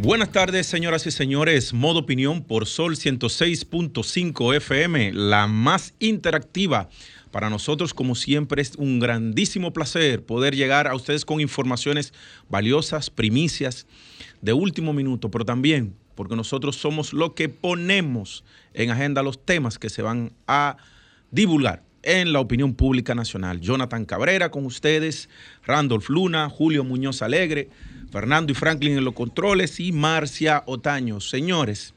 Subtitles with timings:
[0.00, 1.72] Buenas tardes, señoras y señores.
[1.72, 6.88] Modo opinión por Sol 106.5 FM, la más interactiva.
[7.32, 12.14] Para nosotros, como siempre, es un grandísimo placer poder llegar a ustedes con informaciones
[12.48, 13.88] valiosas, primicias
[14.40, 18.44] de último minuto, pero también porque nosotros somos lo que ponemos
[18.74, 20.76] en agenda los temas que se van a
[21.32, 23.60] divulgar en la opinión pública nacional.
[23.60, 25.28] Jonathan Cabrera con ustedes,
[25.64, 27.68] Randolph Luna, Julio Muñoz Alegre,
[28.10, 31.20] Fernando y Franklin en los controles y Marcia Otaño.
[31.20, 31.94] Señores,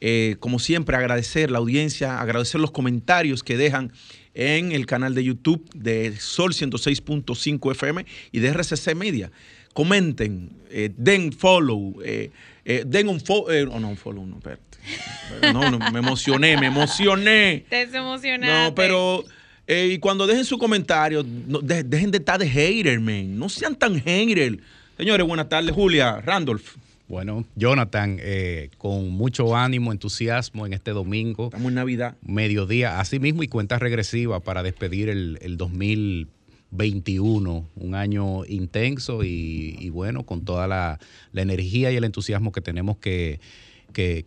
[0.00, 3.92] eh, como siempre, agradecer la audiencia, agradecer los comentarios que dejan
[4.34, 9.30] en el canal de YouTube de Sol 106.5 FM y de RCC Media.
[9.74, 12.30] Comenten, eh, den follow, eh,
[12.86, 14.62] den un follow, oh, no, un follow, no, espérate.
[15.52, 17.66] No, no, me emocioné, me emocioné.
[17.68, 18.70] Te emocionaste.
[18.70, 19.24] No, pero
[19.68, 23.38] y cuando dejen su comentario, dejen de estar de hater, man.
[23.38, 24.58] No sean tan hater.
[25.00, 26.76] Señores, buenas tardes, Julia, Randolph.
[27.08, 31.46] Bueno, Jonathan, eh, con mucho ánimo, entusiasmo en este domingo.
[31.46, 32.16] Estamos en Navidad.
[32.20, 40.24] Mediodía, así mismo y cuenta regresiva para despedir el, 2021, un año intenso y, bueno,
[40.24, 40.98] con toda la,
[41.32, 43.40] energía y el entusiasmo que tenemos que,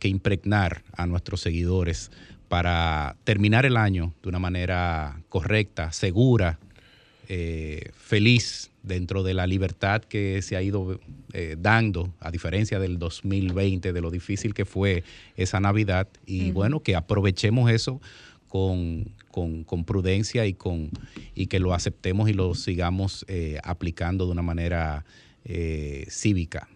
[0.02, 2.10] impregnar a nuestros seguidores
[2.50, 6.58] para terminar el año de una manera correcta, segura,
[7.30, 11.00] eh, feliz dentro de la libertad que se ha ido
[11.32, 15.04] eh, dando, a diferencia del 2020, de lo difícil que fue
[15.36, 18.02] esa Navidad, y bueno, que aprovechemos eso
[18.48, 20.92] con, prudencia y, con,
[21.34, 25.06] y que lo aceptemos y lo sigamos eh, aplicando de una manera
[25.46, 26.68] eh, cívica.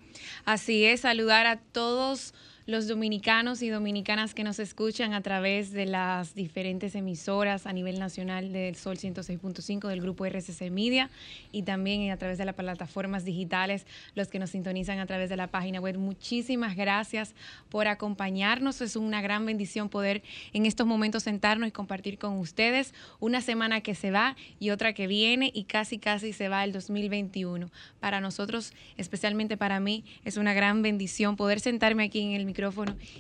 [0.44, 2.34] Así es, saludar a todos
[2.68, 7.98] los dominicanos y dominicanas que nos escuchan a través de las diferentes emisoras a nivel
[7.98, 11.10] nacional del Sol 106.5 del grupo RCC Media
[11.54, 15.38] y también a través de las plataformas digitales, los que nos sintonizan a través de
[15.38, 15.98] la página web.
[15.98, 17.36] Muchísimas gracias
[17.70, 18.82] por acompañarnos.
[18.82, 23.80] Es una gran bendición poder en estos momentos sentarnos y compartir con ustedes una semana
[23.80, 27.72] que se va y otra que viene y casi casi se va el 2021.
[28.02, 32.57] Para nosotros, especialmente para mí, es una gran bendición poder sentarme aquí en el micrófono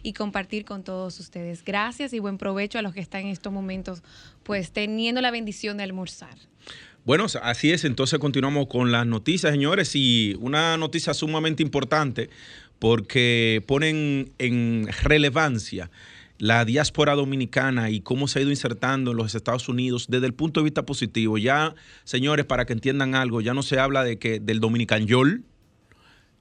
[0.03, 1.63] y compartir con todos ustedes.
[1.63, 4.01] Gracias y buen provecho a los que están en estos momentos,
[4.43, 6.35] pues teniendo la bendición de almorzar.
[7.05, 12.29] Bueno, así es, entonces continuamos con las noticias, señores, y una noticia sumamente importante
[12.79, 15.89] porque ponen en relevancia
[16.39, 20.33] la diáspora dominicana y cómo se ha ido insertando en los Estados Unidos desde el
[20.33, 21.37] punto de vista positivo.
[21.37, 21.73] Ya,
[22.03, 25.43] señores, para que entiendan algo, ya no se habla de que del dominican yol,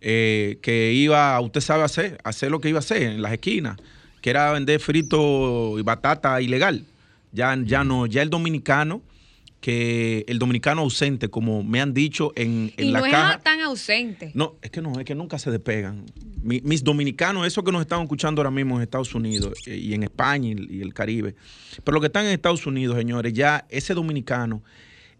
[0.00, 3.76] eh, que iba, usted sabe hacer, hacer lo que iba a hacer en las esquinas,
[4.20, 6.84] que era vender frito y batata ilegal.
[7.32, 9.02] Ya, ya no, ya el dominicano,
[9.60, 13.60] que el dominicano ausente, como me han dicho en, en y la no es tan
[13.62, 14.30] ausente.
[14.34, 16.04] No, es que no, es que nunca se despegan.
[16.42, 20.04] mis dominicanos, esos que nos están escuchando ahora mismo en Estados Unidos eh, y en
[20.04, 21.34] España y, el Caribe,
[21.82, 24.62] pero los que están en Estados Unidos, señores, ya ese dominicano,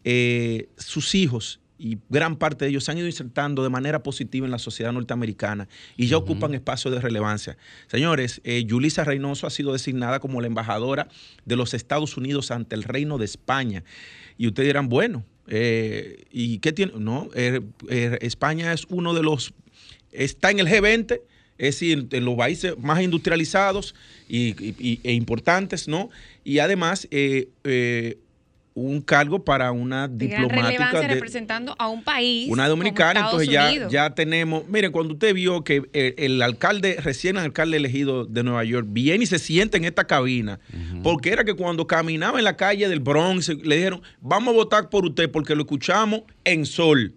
[0.04, 4.46] eh, sus hijos y gran parte de ellos se han ido insertando de manera positiva
[4.46, 7.56] en la sociedad norteamericana y ya ocupan espacios de relevancia.
[7.86, 11.08] Señores, eh, Yulisa Reynoso ha sido designada como la embajadora
[11.44, 13.84] de los Estados Unidos ante el Reino de España.
[14.38, 16.92] Y ustedes dirán, bueno, eh, ¿y qué tiene?
[16.98, 17.60] No, eh,
[18.20, 19.52] España es uno de los,
[20.12, 21.20] está en el G20,
[21.58, 23.94] es decir, en los países más industrializados
[24.28, 26.10] y, e importantes, ¿no?
[26.44, 27.08] Y además,
[28.76, 31.00] un cargo para una diplomática.
[31.00, 32.50] De, representando a un país.
[32.50, 34.68] Una dominicana, entonces ya, ya tenemos.
[34.68, 39.26] Miren, cuando usted vio que el, alcalde, recién alcalde elegido de Nueva York, viene y
[39.26, 40.60] se sienta en esta cabina,
[41.02, 44.90] porque era que cuando caminaba en la calle del Bronx, le dijeron, vamos a votar
[44.90, 47.14] por usted porque lo escuchamos en sol.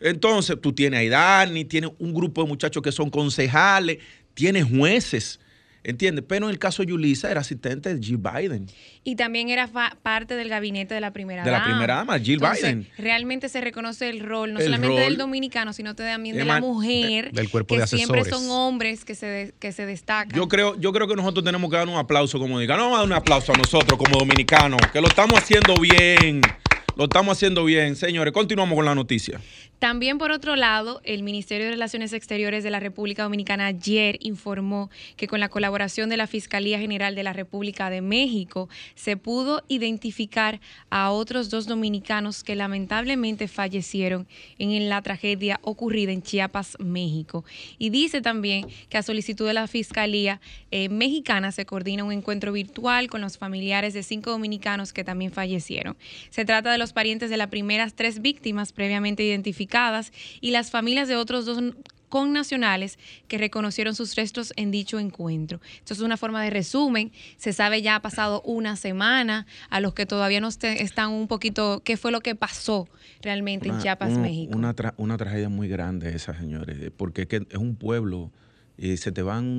[0.00, 3.98] Entonces, tú tienes a Idani, tienes un grupo de muchachos que son concejales,
[4.32, 5.38] tienes jueces
[5.84, 6.24] ¿Entiendes?
[6.28, 8.68] Pero en el caso de Yulisa era asistente de Jill Biden.
[9.02, 9.68] Y también era
[10.02, 11.50] parte del gabinete de la primera dama.
[11.50, 12.86] De la primera dama, Jill Biden.
[12.98, 17.32] Realmente se reconoce el rol, no solamente del dominicano, sino también de, la mujer.
[17.32, 20.36] Del cuerpo que de siempre son hombres que se, que se destacan.
[20.36, 22.84] Yo creo, yo creo que nosotros tenemos que dar un aplauso como dominicanos.
[22.84, 26.42] Vamos a dar un aplauso a nosotros como dominicanos, que lo estamos haciendo bien.
[26.94, 28.32] Lo estamos haciendo bien, señores.
[28.32, 29.40] Continuamos con la noticia.
[29.82, 34.90] También, por otro lado, el Ministerio de Relaciones Exteriores de la República Dominicana ayer informó
[35.16, 39.64] que con la colaboración de la Fiscalía General de la República de México se pudo
[39.66, 47.44] identificar a otros dos dominicanos que lamentablemente fallecieron en la tragedia ocurrida en Chiapas, México.
[47.76, 50.40] Y dice también que a solicitud de la Fiscalía
[50.70, 55.32] eh, Mexicana se coordina un encuentro virtual con los familiares de cinco dominicanos que también
[55.32, 55.96] fallecieron.
[56.30, 59.71] Se trata de los parientes de las primeras tres víctimas previamente identificadas
[60.40, 61.60] y las familias de otros dos
[62.12, 65.62] connacionales que reconocieron sus restos en dicho encuentro.
[65.78, 67.10] Esto es una forma de resumen.
[67.38, 69.46] Se sabe ya ha pasado una semana.
[69.70, 72.86] A los que todavía no están un poquito, ¿qué fue lo que pasó
[73.22, 74.54] realmente en Chiapas, México?
[74.54, 78.30] Una, una tragedia muy grande esa, señores, porque es un pueblo
[78.82, 79.58] y se te van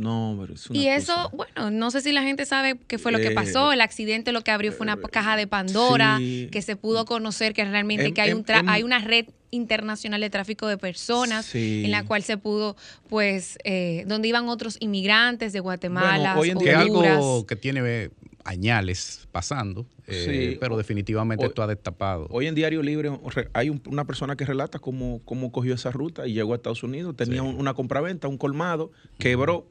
[0.00, 3.70] no y eso bueno no sé si la gente sabe qué fue lo que pasó.
[3.70, 7.52] El accidente lo que abrió fue una eh, caja de Pandora que se pudo conocer
[7.52, 10.78] que realmente em, que hay em, un em, hay una red internacional de tráfico de
[10.78, 12.74] personas en la cual se pudo
[13.10, 18.10] pues eh, donde iban otros inmigrantes de Guatemala hoy en día algo que tiene
[18.44, 22.26] añales pasando, eh, pero definitivamente esto ha destapado.
[22.30, 23.10] Hoy en Diario Libre
[23.52, 27.16] hay una persona que relata cómo, cómo cogió esa ruta y llegó a Estados Unidos,
[27.16, 29.66] tenía una compraventa, un colmado, quebró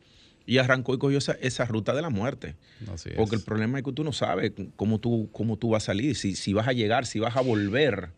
[0.46, 2.56] y arrancó y cogió esa, esa ruta de la muerte.
[3.16, 6.16] Porque el problema es que tú no sabes cómo tú, cómo tú vas a salir,
[6.16, 8.10] si, si vas a llegar, si vas a volver.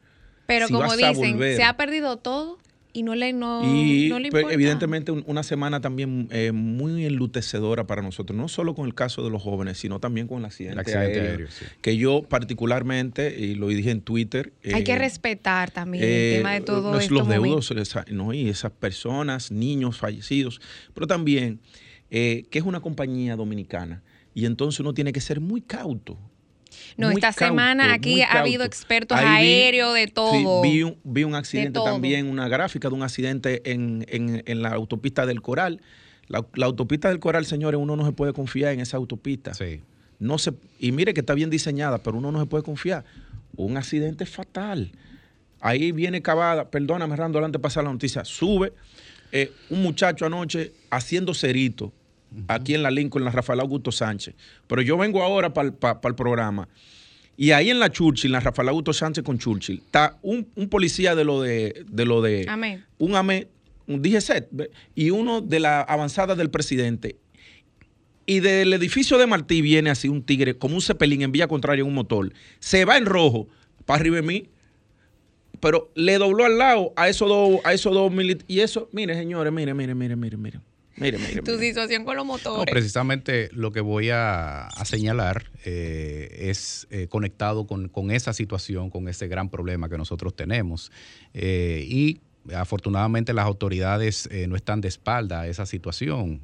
[0.46, 2.58] Pero como dicen, se ha perdido todo
[2.94, 4.54] y no le, no, le pues, importa.
[4.54, 9.31] evidentemente una semana también eh, muy enlutecedora para nosotros, no solo con el caso de
[9.31, 11.48] los jóvenes, sino también con el accidente, aéreo,
[11.81, 14.54] que yo particularmente, y lo dije en Twitter...
[14.72, 17.74] Hay que eh, respetar también el eh, tema de todo los, los deudos
[18.12, 18.31] ¿no?
[18.31, 20.62] y esas personas, niños fallecidos,
[20.94, 21.60] pero también
[22.10, 24.04] que es una compañía dominicana
[24.36, 26.19] y entonces uno tiene que ser muy cauto
[26.98, 30.62] no, esta semana aquí ha habido expertos aéreos de todo.
[30.62, 35.26] vi, un, vi, un, accidente también, una gráfica de un accidente en, en, la autopista
[35.26, 35.82] del Coral.
[36.28, 39.54] La, autopista del Coral, señores, uno no se puede confiar en esa autopista.
[39.54, 39.82] Sí.
[40.20, 43.04] No se, y mire que está bien diseñada, pero uno no se puede confiar.
[43.56, 44.92] Un accidente fatal.
[45.60, 48.74] Ahí viene cavada, perdóname, Rando, antes de pasar la noticia, sube
[49.32, 51.94] eh, un muchacho anoche haciendo cerito
[52.48, 54.36] aquí en la Lincoln, en la Rafael Augusto Sánchez.
[54.68, 56.68] Pero yo vengo ahora para el programa.
[57.36, 61.16] Y ahí en la Churchill, en la Rafael Augusto Sánchez con Churchill, está un, policía
[61.16, 62.48] de lo de, de lo de
[63.00, 63.48] un AME,
[63.88, 64.48] un DGC,
[64.94, 67.18] y uno de la avanzada del presidente.
[68.26, 71.82] Y del edificio de Martí viene así un tigre, como un cepelín en vía contraria
[71.82, 72.32] en un motor.
[72.60, 73.50] Se va en rojo
[73.86, 74.50] para arriba de mí,
[75.60, 78.46] pero le dobló al lado a esos dos, a esos dos militares.
[78.48, 80.60] Y eso, mire, señores, mire, mire, mire, mire, mire.
[80.95, 82.72] Mire, mire, tu situación con los motores.
[82.72, 89.28] precisamente lo que voy a, señalar eh, es eh, conectado con, esa situación, con ese
[89.28, 90.92] gran problema que nosotros tenemos.
[91.34, 92.22] Eh, y
[92.54, 96.42] afortunadamente las autoridades no están de espalda a esa situación,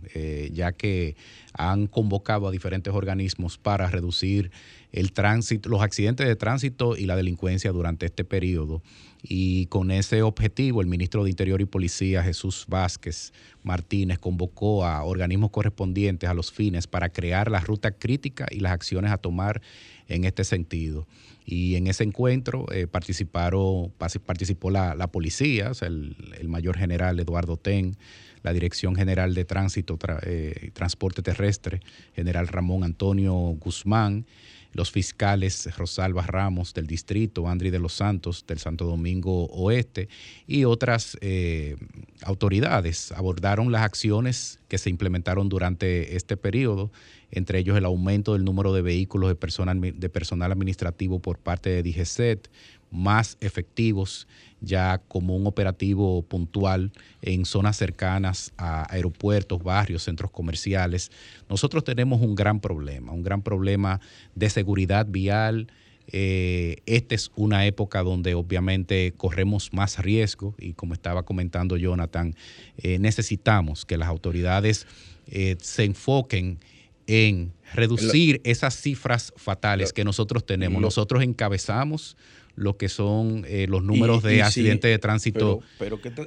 [0.53, 1.17] ya que
[1.53, 4.49] han convocado a diferentes organismos para reducir
[4.93, 8.81] el tránsito, los accidentes de tránsito y la delincuencia durante este periodo.
[9.21, 13.33] Y con ese objetivo, el ministro de Interior y Policía, Jesús Vázquez
[13.63, 18.71] Martínez, convocó a organismos correspondientes a los fines para crear la ruta crítica y las
[18.71, 19.61] acciones a tomar
[20.07, 21.05] en este sentido.
[21.45, 23.91] Y en ese encuentro eh, participaron,
[24.25, 26.15] participó la, policía, el,
[26.47, 27.97] mayor general Eduardo Ten,
[28.43, 31.81] la Dirección General de Tránsito y eh, Transporte Terrestre,
[32.15, 34.25] general Ramón Antonio Guzmán,
[34.73, 40.09] los fiscales Rosalba Ramos del distrito, Andri de los Santos del Santo Domingo Oeste
[40.47, 41.75] y otras eh,
[42.23, 46.91] autoridades abordaron las acciones que se implementaron durante este periodo,
[47.31, 51.69] entre ellos el aumento del número de vehículos de personal, de personal administrativo por parte
[51.69, 52.49] de DGCET,
[52.91, 54.27] más efectivos
[54.61, 56.91] ya como un operativo puntual
[57.21, 61.11] en zonas cercanas a aeropuertos, barrios, centros comerciales.
[61.49, 64.01] Nosotros tenemos un gran problema, un gran problema
[64.35, 65.71] de seguridad vial.
[66.11, 72.35] Eh, esta es una época donde obviamente corremos más riesgo y como estaba comentando Jonathan,
[72.77, 74.87] eh, necesitamos que las autoridades
[75.27, 76.59] eh, se enfoquen
[77.05, 80.79] en reducir esas cifras fatales que nosotros tenemos.
[80.79, 82.17] Nosotros encabezamos
[82.59, 85.61] lo que son eh, los números de accidentes de tránsito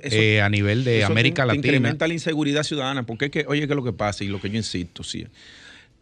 [0.03, 1.67] eh, a nivel de América Latina.
[1.67, 4.25] Incrementa la inseguridad ciudadana, porque es que, oye, ¿qué es lo que pasa?
[4.25, 5.27] Y lo que yo insisto, sí,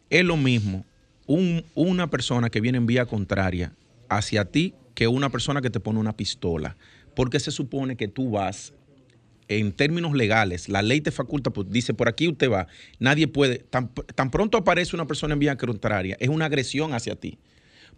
[0.09, 0.87] es lo mismo
[1.27, 3.73] una persona que viene en vía contraria
[4.09, 6.77] hacia ti que una persona que te pone una pistola,
[7.15, 8.73] porque se supone que tú vas
[9.49, 12.69] en términos legales, la ley te faculta, pues dice, por aquí usted va,
[13.01, 17.17] nadie puede, tan, tan pronto aparece una persona en vía contraria, es una agresión hacia
[17.17, 17.39] ti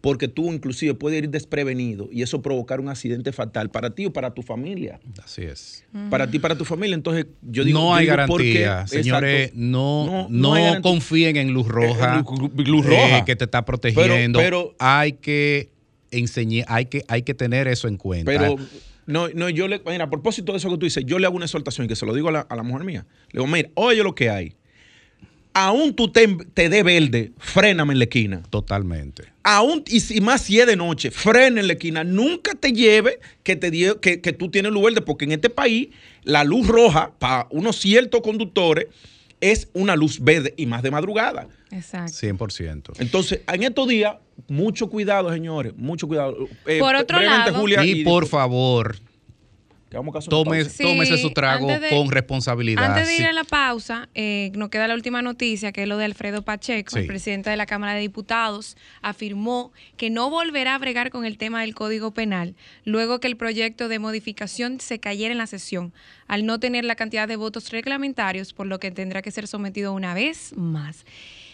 [0.03, 4.13] porque tú inclusive puedes ir desprevenido y eso provocar un accidente fatal para ti o
[4.13, 5.01] para tu familia.
[5.25, 5.85] Así es.
[6.11, 6.95] Para ti, para tu familia.
[6.95, 7.79] Entonces, yo digo.
[7.79, 8.87] No hay garantía.
[8.87, 9.57] Señores, Exacto.
[9.59, 10.91] no, No- no, no hay garantía.
[10.91, 12.19] confíen en Luz Roja.
[12.19, 13.19] Eh, Luz- Luz Roja.
[13.19, 14.39] eh, que te está protegiendo.
[14.39, 15.71] pero- hay que
[16.11, 18.31] enseñar, hay que, hay que tener eso en cuenta.
[18.31, 18.57] Pero
[19.07, 21.37] no, no, yo le, mira, a propósito de eso que tú dices, yo le hago
[21.37, 23.07] una exhortación y que se lo digo a la, a la mujer mía.
[23.31, 24.55] Le digo, mira, oye lo que hay.
[25.55, 28.43] Aún tú te, te dé verde, fréname en la esquina.
[28.51, 29.25] Totalmente.
[29.43, 32.05] Aún, y si más si es de noche, frena en la esquina.
[32.05, 35.51] Nunca te lleve que, te die- que, que tú tienes luz verde, porque en este
[35.51, 35.89] país
[36.23, 38.87] la luz roja para unos ciertos conductores
[39.41, 41.49] es una luz verde y más de madrugada.
[41.73, 42.13] Exacto.
[42.13, 42.93] 100%.
[43.01, 44.15] Entonces, en estos días,
[44.49, 46.37] mucho cuidado, señores, mucho cuidado.
[46.67, 49.01] Eh, Por otro lado- Julia, y por favor, que vamos a hacer
[49.81, 49.82] una
[50.29, 50.65] tome.
[50.65, 52.85] Sí, tómese su trago de- con responsabilidad.
[52.85, 53.25] Antes de ir Sí.
[53.25, 56.91] a la pausa, eh, nos queda la última noticia, que es lo de Alfredo Pacheco,
[56.93, 57.01] Sí.
[57.01, 61.39] el presidente de la Cámara de Diputados, afirmó que no volverá a bregar con el
[61.39, 65.93] tema del Código Penal, luego que el proyecto de modificación se cayera en la sesión,
[66.27, 69.93] al no tener la cantidad de votos reglamentarios, por lo que tendrá que ser sometido
[69.93, 71.05] una vez más.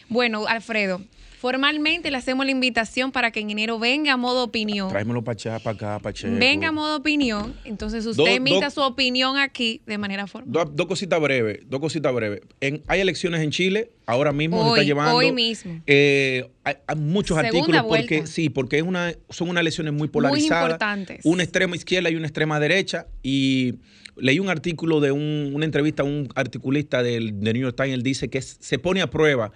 [0.08, 1.02] Bueno, Alfredo,
[1.38, 4.88] formalmente le hacemos la invitación para que en enero venga a modo opinión.
[4.88, 6.34] Tráemelo para allá, para acá, para Checo.
[6.36, 10.52] Venga a modo opinión, entonces usted Do- emita do- su opinión aquí de manera formal.
[10.52, 12.40] Do- Dos cositas breves, dos cositas breves.
[12.60, 15.14] En- hay elecciones en Chile, ahora mismo se Hoy, está llevando.
[15.14, 15.80] hoy mismo.
[15.86, 20.08] eh, hay, hay muchos Segunda artículos porque sí, porque es una, son unas elecciones muy
[20.08, 20.64] polarizadas.
[20.64, 21.20] importantes.
[21.24, 23.06] Una extrema izquierda y una extrema derecha.
[23.22, 23.74] Y
[24.16, 27.94] leí un artículo de un- una entrevista a un articulista del, de New York Times.
[27.94, 29.52] Él dice que se pone a prueba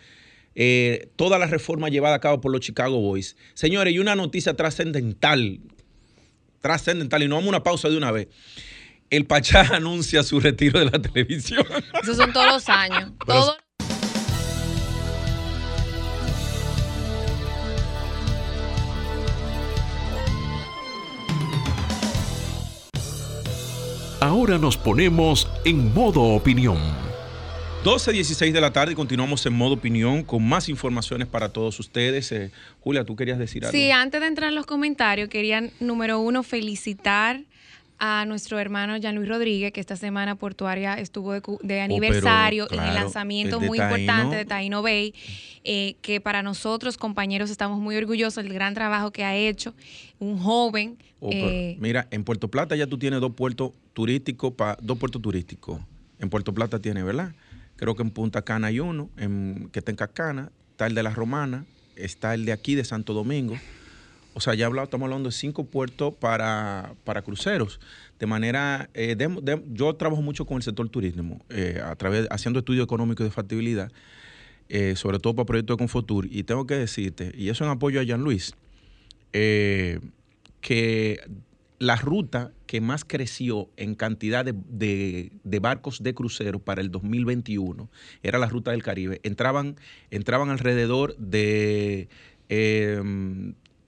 [0.55, 3.37] eh, toda la reforma llevada a cabo por los Chicago Boys.
[3.55, 5.61] Señores, y una noticia trascendental,
[6.61, 8.29] trascendental, y no vamos a una pausa de una vez.
[9.11, 11.65] El Pachá anuncia su retiro de la televisión.
[12.03, 13.13] Esos son todos los años.
[13.27, 13.59] Pero- Todos-
[24.21, 26.79] Ahora nos ponemos en modo opinión.
[27.85, 32.31] 12.16 de la tarde y continuamos en modo opinión con más informaciones para todos ustedes.
[32.31, 33.77] Eh, Julia, tú querías decir algo.
[33.77, 37.41] Sí, antes de entrar en los comentarios, quería, número uno, felicitar
[37.99, 42.79] a nuestro hermano Jean Luis Rodríguez, que esta semana portuaria estuvo de, de aniversario en
[42.79, 45.13] el Oh, lanzamiento el de muy importante de Taino Bay,
[45.65, 49.75] eh, que para nosotros, compañeros, estamos muy orgullosos del gran trabajo que ha hecho.
[50.21, 50.99] Un joven.
[51.19, 55.81] Oh, eh, mira, en Puerto Plata ya tú tienes dos puertos turísticos, dos puertos turísticos.
[56.21, 57.33] En Puerto Plata tiene, ¿verdad?
[57.83, 61.03] Creo que en Punta Cana hay uno, en, que está en Cascana, está el de
[61.03, 61.65] la Romana,
[61.97, 63.59] está el de aquí de Santo Domingo.
[64.35, 67.81] O sea, ya hablado, estamos hablando de cinco puertos para, para cruceros.
[68.21, 69.17] De manera, eh,
[69.73, 73.91] yo trabajo mucho con el sector turismo, eh, a través, haciendo estudios económicos de factibilidad,
[74.69, 76.29] eh, sobre todo para proyectos de Confotur.
[76.31, 78.55] Y tengo que decirte, y eso en apoyo a Jean Luis,
[79.33, 81.21] que
[81.83, 87.91] la ruta que más creció en cantidad de, barcos de crucero para el 2021
[88.23, 89.21] era la ruta del Caribe.
[89.25, 89.75] Entraban,
[90.11, 92.09] entraban alrededor de
[92.49, 93.03] eh,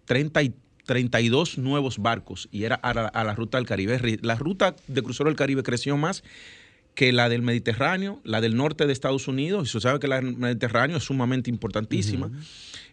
[0.07, 0.55] 30 y
[0.87, 3.99] 32 nuevos barcos y era a la, a la ruta del Caribe.
[4.01, 6.25] Ri- La ruta de crucero del Caribe creció más
[6.95, 10.17] que la del Mediterráneo, la del norte de Estados Unidos, y se sabe que la
[10.21, 12.31] del Mediterráneo es sumamente importantísima.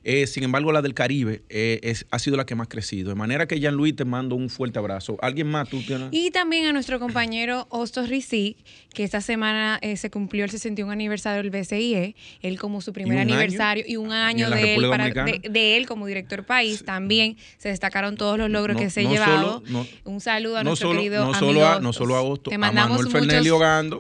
[0.03, 3.09] Eh, sin embargo, la del Caribe eh, es, ha sido la que más ha crecido.
[3.09, 5.15] De manera que, Jean-Louis, te mando un fuerte abrazo.
[5.21, 5.69] ¿Alguien más?
[5.69, 6.07] ¿Tú tienes?
[6.11, 8.57] Y también a nuestro compañero Hostos Rizik,
[8.95, 13.19] que esta semana eh, se cumplió el 61 aniversario del BCIE, él como su primer
[13.19, 13.35] año?
[13.35, 15.31] aniversario y un año de él, para- Dominicana?
[15.43, 16.83] de, de él como director país.
[16.83, 19.61] También se destacaron todos los logros No- que se ha no llevado.
[19.67, 21.83] solo- no- un saludo a no nuestro solo, querido no amigo solo a, Hostos.
[21.83, 23.90] no solo a Hostos, Te a mandamos Manuel muchos- Fernelio Gando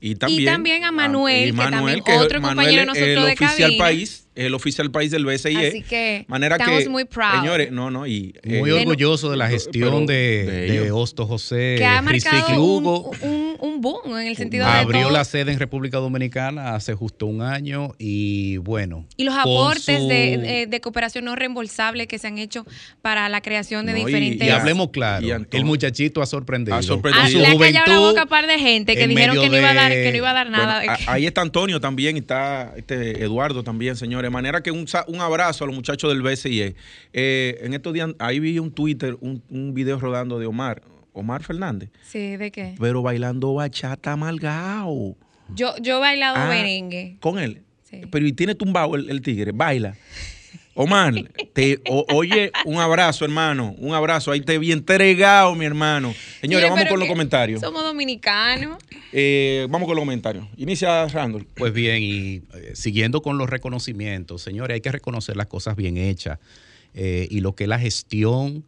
[0.00, 3.32] y también, también a Manuel, y que también que otro compañero de nosotros el de
[3.32, 3.84] oficial cabina.
[3.84, 5.68] país, el oficial país del BCIE.
[5.68, 7.32] Así que manera estamos que, muy proud.
[7.40, 10.90] Señores, no, no, y Muy eh, orgulloso de la pero gestión de, de de.
[10.92, 12.86] Hosto José que ha marcado un,
[13.22, 16.94] un, un boom en el sentido de Abrió todo- la sede en República Dominicana hace
[16.94, 19.06] justo un año y bueno.
[19.16, 22.66] Y los aportes su- de, de- de cooperación no reembolsable que se han hecho
[23.02, 24.46] para la creación de No, diferentes...
[24.46, 26.76] Y hablemos claro, Y el muchachito ha sorprendido.
[26.76, 27.24] Ha sorprendido.
[27.24, 29.56] Ah, su le ha callado la boca a par de gente que dijeron que no,
[29.56, 30.82] iba a dar, que no iba a dar Bueno, nada.
[31.06, 34.27] a- ahí está Antonio también y está este Eduardo también, señores.
[34.28, 36.76] De manera que un, un abrazo a los muchachos del BCIE.
[37.14, 40.82] Eh, en estos días, ahí vi un Twitter, un, un video rodando de Omar,
[41.14, 42.74] Omar Fernández, sí, ¿de qué?
[42.78, 45.16] pero bailando bachata amalgao.
[45.54, 47.16] Yo, yo he bailado Ah, merengue.
[47.20, 47.62] Con él.
[47.84, 48.02] Sí.
[48.10, 49.96] Pero y tiene tumbado el, el tigre, baila.
[50.80, 51.12] Omar,
[51.54, 53.74] te, o- oye, un abrazo, hermano.
[53.78, 54.30] Un abrazo.
[54.30, 56.14] Ahí te vi entregado, mi hermano.
[56.40, 57.60] Señores, vamos con los comentarios.
[57.60, 58.78] Somos dominicanos.
[59.12, 60.46] Eh, vamos con los comentarios.
[60.56, 61.46] Inicia Randall.
[61.56, 65.96] Pues bien, y eh, siguiendo con los reconocimientos, señores, hay que reconocer las cosas bien
[65.96, 66.38] hechas.
[66.94, 68.64] eh, y lo que es la gestión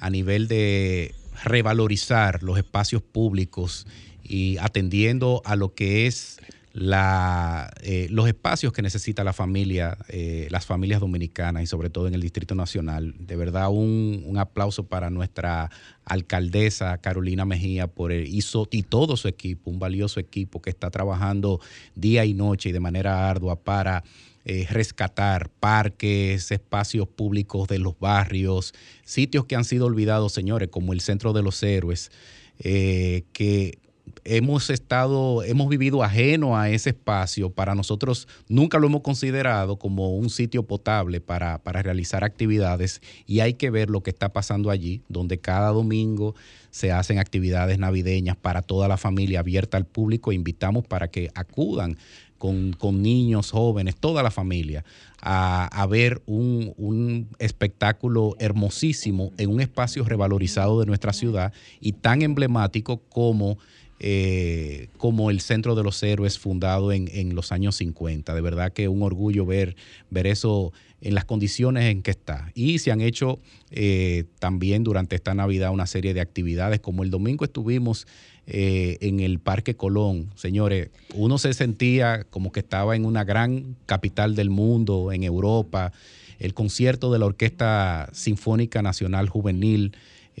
[0.00, 1.14] a nivel de
[1.44, 3.86] revalorizar los espacios públicos
[4.24, 6.38] y atendiendo a lo que es
[6.72, 12.08] la, eh, los espacios que necesita la familia, eh, las familias dominicanas y sobre todo
[12.08, 13.14] en el Distrito Nacional.
[13.18, 15.70] De verdad, un, un aplauso para nuestra
[16.04, 20.90] alcaldesa Carolina Mejía por el, hizo, y todo su equipo, un valioso equipo que está
[20.90, 21.60] trabajando
[21.94, 24.02] día y noche y de manera ardua para
[24.46, 28.72] eh, rescatar parques, espacios públicos de los barrios,
[29.04, 32.10] sitios que han sido olvidados, señores, como el Centro de los Héroes,
[32.58, 33.78] que
[34.24, 37.50] hemos estado, hemos vivido ajeno a ese espacio.
[37.50, 43.54] Para nosotros nunca lo hemos considerado como un sitio potable para, realizar actividades y hay
[43.54, 46.34] que ver lo que está pasando allí, donde cada domingo
[46.70, 50.32] se hacen actividades navideñas para toda la familia abierta al público.
[50.32, 51.96] Invitamos para que acudan
[52.38, 54.84] con, niños, jóvenes, toda la familia,
[55.20, 62.22] a, ver un, un, espectáculo hermosísimo en un espacio revalorizado de nuestra ciudad y tan
[62.22, 63.58] emblemático como
[64.00, 68.34] eh, como el Centro de los Héroes fundado en, los años 50.
[68.34, 69.76] De verdad que un orgullo ver,
[70.10, 72.50] ver eso en las condiciones en que está.
[72.54, 73.38] Y se han hecho
[73.70, 78.06] eh, también durante esta Navidad una serie de actividades, como el domingo estuvimos
[78.48, 80.30] eh, en el Parque Colón.
[80.34, 85.92] Señores, uno se sentía como que estaba en una gran capital del mundo, en Europa,
[86.40, 89.92] el concierto de la Orquesta Sinfónica Nacional Juvenil.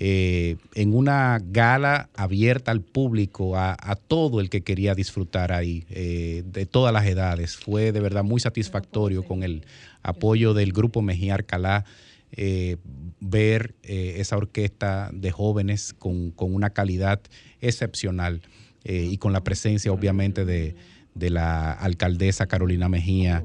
[0.04, 3.76] Eh, en una gala abierta al público, a,
[4.08, 7.56] todo el que quería disfrutar ahí, eh, de todas las edades.
[7.56, 9.64] Fue de verdad muy satisfactorio con el
[10.02, 11.84] apoyo del grupo Mejía Alcalá.
[12.32, 12.78] Eh,
[13.20, 17.20] ver esa orquesta de jóvenes con, una calidad
[17.60, 18.42] excepcional
[18.82, 20.74] y con la presencia obviamente de,
[21.14, 23.44] la alcaldesa Carolina Mejía,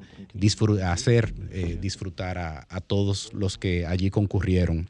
[0.84, 1.36] hacer
[1.80, 4.90] disfrutar a todos los que allí concurrieron.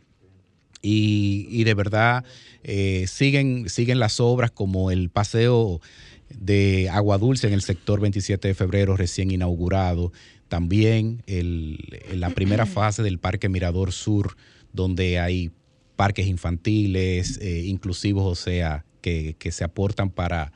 [0.82, 2.24] Y, de verdad
[2.64, 5.82] eh, siguen, siguen las obras como el paseo
[6.30, 10.12] de Agua Dulce en el sector 27 de febrero recién inaugurado.
[10.48, 14.38] También la primera fase del Parque Mirador Sur,
[14.74, 15.52] donde hay
[15.96, 20.52] parques infantiles, eh, inclusivos, o sea, que, se aportan para,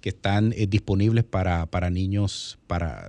[0.00, 3.08] que están eh, disponibles para, niños para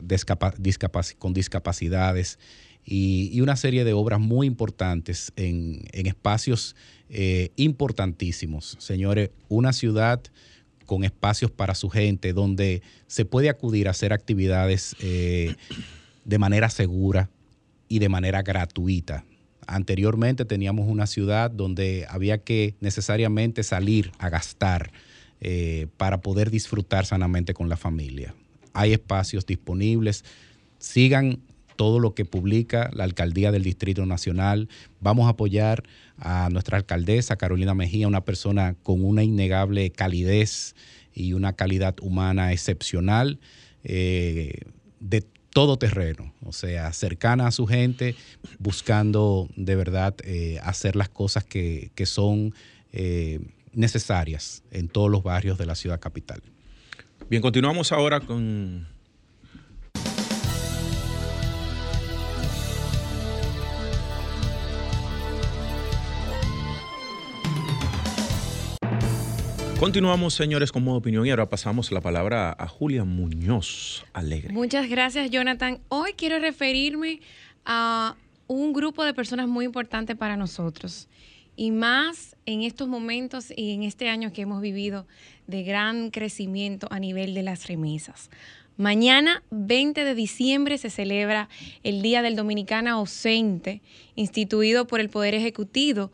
[1.18, 2.38] con discapacidades
[2.86, 6.76] y, una serie de obras muy importantes en, espacios
[7.10, 8.76] eh, importantísimos.
[8.80, 10.22] Señores, una ciudad
[10.86, 15.56] con espacios para su gente, donde se puede acudir a hacer actividades eh,
[16.26, 17.30] de manera segura
[17.88, 19.24] y de manera gratuita.
[19.66, 24.92] Anteriormente teníamos una ciudad donde había que necesariamente salir a gastar
[25.40, 28.34] eh, para poder disfrutar sanamente con la familia.
[28.74, 30.26] Hay espacios disponibles.
[30.80, 31.40] Sigan
[31.76, 34.70] todo lo que publica la alcaldía del Distrito Nacional.
[35.00, 35.84] Vamos a apoyar
[36.18, 40.76] a nuestra alcaldesa Carolina Mejía, una persona con una innegable calidez
[41.14, 43.40] y una calidad humana excepcional
[43.84, 44.62] eh,
[45.00, 48.16] de todo terreno, o sea, cercana a su gente,
[48.58, 52.56] buscando de verdad eh, hacer las cosas que, son
[52.92, 53.40] eh,
[53.72, 56.42] necesarias en todos los barrios de la ciudad capital.
[57.30, 58.88] Bien, continuamos ahora con
[69.84, 74.54] Continuamos, señores, con modo opinión y ahora pasamos la palabra a Julia Muñoz Alegre.
[74.54, 75.82] Muchas gracias, Jonathan.
[75.90, 77.20] Hoy quiero referirme
[77.66, 78.16] a
[78.48, 81.10] un grupo de personas muy importante para nosotros
[81.58, 85.06] y más en estos momentos y en este año que hemos vivido
[85.48, 88.30] de gran crecimiento a nivel de las remesas.
[88.78, 91.48] Mañana, 20 de diciembre, se celebra
[91.84, 93.84] el Día del Dominicana Ausente,
[94.16, 96.12] instituido por el Poder Ejecutivo,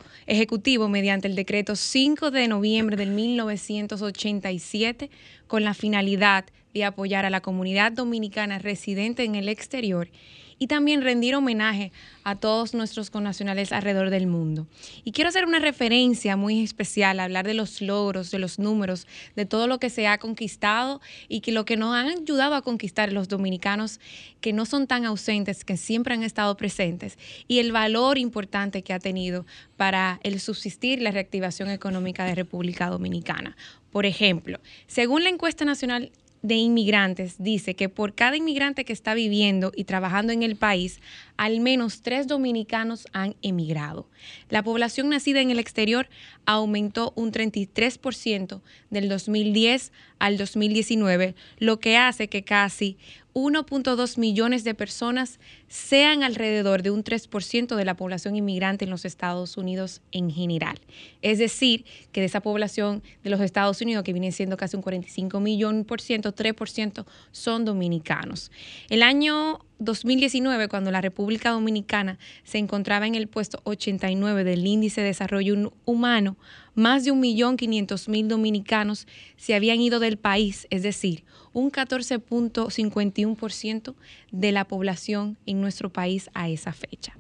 [0.90, 5.10] mediante el decreto 5 de noviembre de 1987,
[5.48, 6.44] con la finalidad
[6.74, 10.10] de apoyar a la comunidad dominicana residente en el exterior
[10.60, 11.92] y también rendir homenaje
[12.24, 14.68] a todos nuestros connacionales alrededor del mundo.
[15.04, 19.46] Y quiero hacer una referencia muy especial, hablar de los logros, de los números, de
[19.46, 23.12] todo lo que se ha conquistado y que lo que nos han ayudado a conquistar
[23.12, 24.00] los dominicanos
[24.42, 27.18] que no son tan ausentes, que siempre han estado presentes
[27.48, 29.46] y el valor importante que ha tenido
[29.78, 33.56] para el subsistir la reactivación económica de República Dominicana.
[33.92, 39.14] Por ejemplo, según la encuesta nacional de inmigrantes dice que por cada inmigrante que está
[39.14, 41.02] viviendo y trabajando en el país,
[41.38, 44.10] al menos tres dominicanos han emigrado.
[44.50, 46.10] La población nacida en el exterior
[46.46, 52.98] aumentó un 33% del 2010 al 2019, lo que hace que casi
[53.40, 59.06] 1.2 millones de personas sean alrededor de un 3% de la población inmigrante en los
[59.06, 60.80] Estados Unidos en general.
[61.22, 64.82] Es decir, que de esa población de los Estados Unidos, que viene siendo casi un
[64.82, 68.52] 45 millones por ciento, 3% son dominicanos.
[68.90, 75.02] El año 2019, cuando la República Dominicana se encontraba en el puesto 89 del Índice
[75.02, 76.36] de Desarrollo Humano,
[76.76, 81.24] más de 1.500.000 dominicanos se habían ido del país, es decir,
[81.60, 83.94] un 14.51%
[84.32, 87.16] de la población en nuestro país a esa fecha.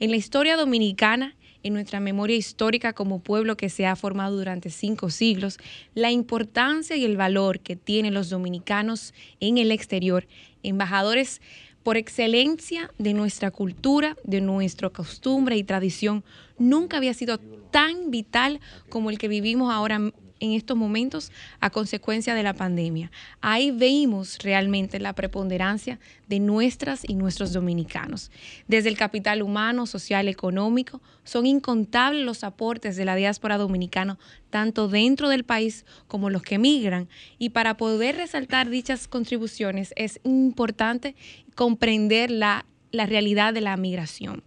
[0.00, 4.68] En la historia dominicana, en nuestra memoria histórica como pueblo que se ha formado durante
[4.70, 5.58] cinco siglos,
[5.94, 10.26] la importancia y el valor que tienen los dominicanos en el exterior,
[10.62, 11.40] embajadores
[11.82, 16.24] por excelencia de nuestra cultura, de nuestra costumbre y tradición,
[16.58, 17.38] nunca había sido
[17.70, 20.00] tan vital como el que vivimos ahora
[20.40, 23.10] en estos momentos a consecuencia de la pandemia.
[23.40, 28.30] Ahí veíamos realmente la preponderancia de nuestras y nuestros dominicanos.
[28.68, 34.18] Desde el capital humano, social, económico, son incontables los aportes de la diáspora dominicana,
[34.50, 37.08] tanto dentro del país como los que emigran.
[37.38, 41.14] Y para poder resaltar dichas contribuciones es importante
[41.54, 44.42] comprender la realidad de la migración.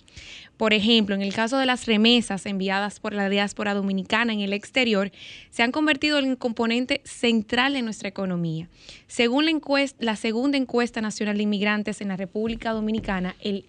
[0.57, 4.53] Por ejemplo, en el caso de las remesas enviadas por la diáspora dominicana en el
[4.53, 5.11] exterior,
[5.51, 8.67] se han convertido en un componente central en nuestra economía.
[9.07, 9.45] Según
[9.99, 13.65] la segunda encuesta nacional de inmigrantes en la República Dominicana, el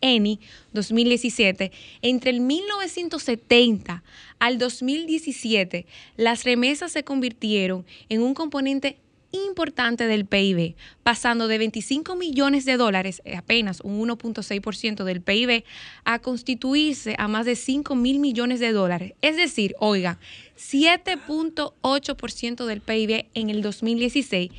[0.00, 0.40] ENI
[0.72, 4.02] 2017, entre el 1970
[4.38, 8.96] al 2017, las remesas se convirtieron en un componente
[9.32, 15.64] importante del PIB, pasando de 25 millones de dólares, eh, apenas un 1.6% del PIB,
[16.04, 19.14] a constituirse a más de 5 mil millones de dólares.
[19.22, 20.18] Es decir, oiga,
[20.56, 24.50] 7.8% del PIB en el 2016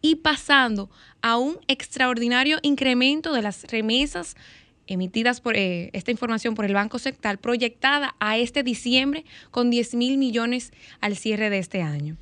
[0.00, 0.90] y pasando
[1.22, 4.36] a un extraordinario incremento de las remesas
[4.86, 9.94] emitidas por eh, esta información por el Banco Sectal, proyectada a este diciembre con 10
[9.94, 12.16] mil millones al cierre de este año.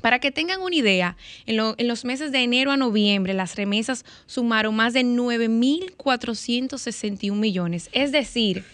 [0.00, 4.74] Para que tengan una idea, en, los meses de enero a noviembre las remesas sumaron
[4.74, 8.64] más de 9.461 millones, es decir,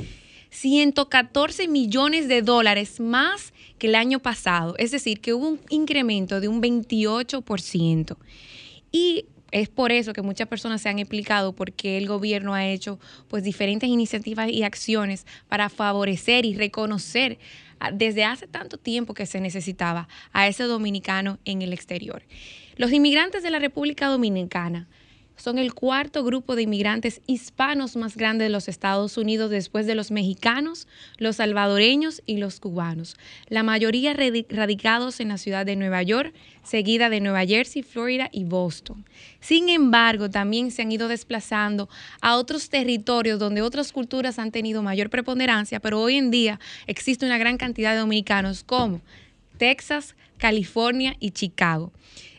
[0.50, 6.40] 114 millones de dólares más que el año pasado, es decir, que hubo un incremento
[6.40, 8.16] de un 28%.
[8.90, 12.66] Y es por eso que muchas personas se han explicado por qué el gobierno ha
[12.66, 17.38] hecho pues diferentes iniciativas y acciones para favorecer y reconocer
[17.92, 22.22] desde hace tanto tiempo que se necesitaba a ese dominicano en el exterior.
[22.76, 24.88] Los inmigrantes de la República Dominicana
[25.38, 29.94] son el cuarto grupo de inmigrantes hispanos más grande de los Estados Unidos después de
[29.94, 33.16] los mexicanos, los salvadoreños y los cubanos.
[33.48, 38.44] La mayoría radicados en la ciudad de Nueva York, seguida de Nueva Jersey, Florida y
[38.44, 39.04] Boston.
[39.40, 41.88] Sin embargo, también se han ido desplazando
[42.20, 47.24] a otros territorios donde otras culturas han tenido mayor preponderancia, pero hoy en día existe
[47.24, 49.00] una gran cantidad de dominicanos como
[49.56, 51.92] Texas, California y Chicago.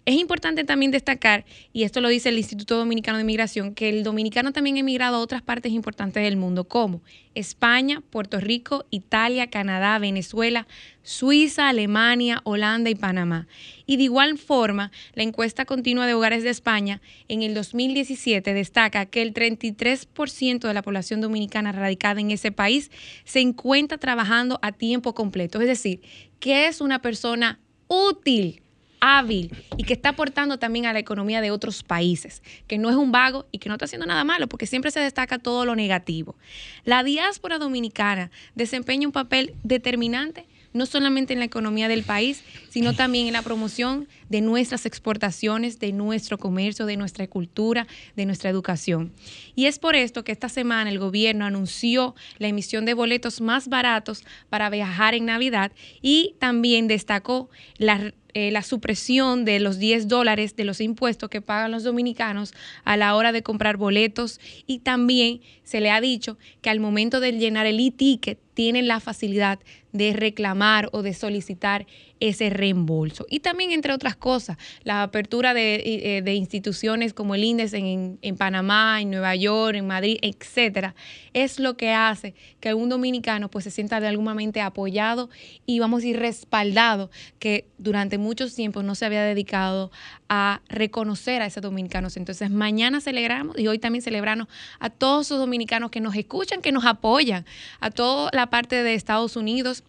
[0.09, 4.03] Es importante también destacar, y esto lo dice el Instituto Dominicano de Migración, que el
[4.03, 7.03] dominicano también ha emigrado a otras partes importantes del mundo, como
[7.35, 10.65] España, Puerto Rico, Italia, Canadá, Venezuela,
[11.03, 13.47] Suiza, Alemania, Holanda y Panamá.
[13.85, 19.05] Y de igual forma, la encuesta continua de hogares de España en el 2017 destaca
[19.05, 22.89] que el 33% de la población dominicana radicada en ese país
[23.25, 26.01] se encuentra trabajando a tiempo completo, es decir,
[26.39, 27.59] que es una persona
[27.89, 28.62] útil
[29.02, 32.95] hábil y que está aportando también a la economía de otros países, que no es
[32.95, 35.75] un vago y que no está haciendo nada malo, porque siempre se destaca todo lo
[35.75, 36.36] negativo.
[36.86, 42.93] La diáspora dominicana desempeña un papel determinante no solamente en la economía del país, sino
[42.93, 48.49] también en la promoción de nuestras exportaciones, de nuestro comercio, de nuestra cultura, de nuestra
[48.49, 49.12] educación.
[49.55, 53.67] Y es por esto que esta semana el gobierno anunció la emisión de boletos más
[53.67, 60.08] baratos para viajar en Navidad y también destacó la eh, la supresión de los 10
[60.08, 62.53] dólares de los impuestos que pagan los dominicanos
[62.84, 67.21] a la hora de comprar boletos y también se le ha dicho que al momento
[67.21, 69.58] de llenar el e-ticket tienen la facilidad
[69.91, 71.86] de reclamar o de solicitar
[72.19, 73.25] ese reembolso.
[73.29, 75.75] Y también, entre otras cosas, la apertura de,
[76.25, 80.95] eh, instituciones como el INDES en, en, Panamá, en Nueva York, en Madrid, etcétera,
[81.34, 85.29] es lo que hace que un dominicano pues se sienta de alguna manera apoyado
[85.65, 89.91] y vamos a ir respaldado que durante muchos tiempos no se había dedicado
[90.27, 92.17] a reconocer a esos dominicanos.
[92.17, 94.47] Entonces, mañana celebramos y hoy también celebramos
[94.79, 97.45] a todos esos dominicanos que nos escuchan, que nos apoyan,
[97.79, 99.84] a toda la parte de Estados Unidos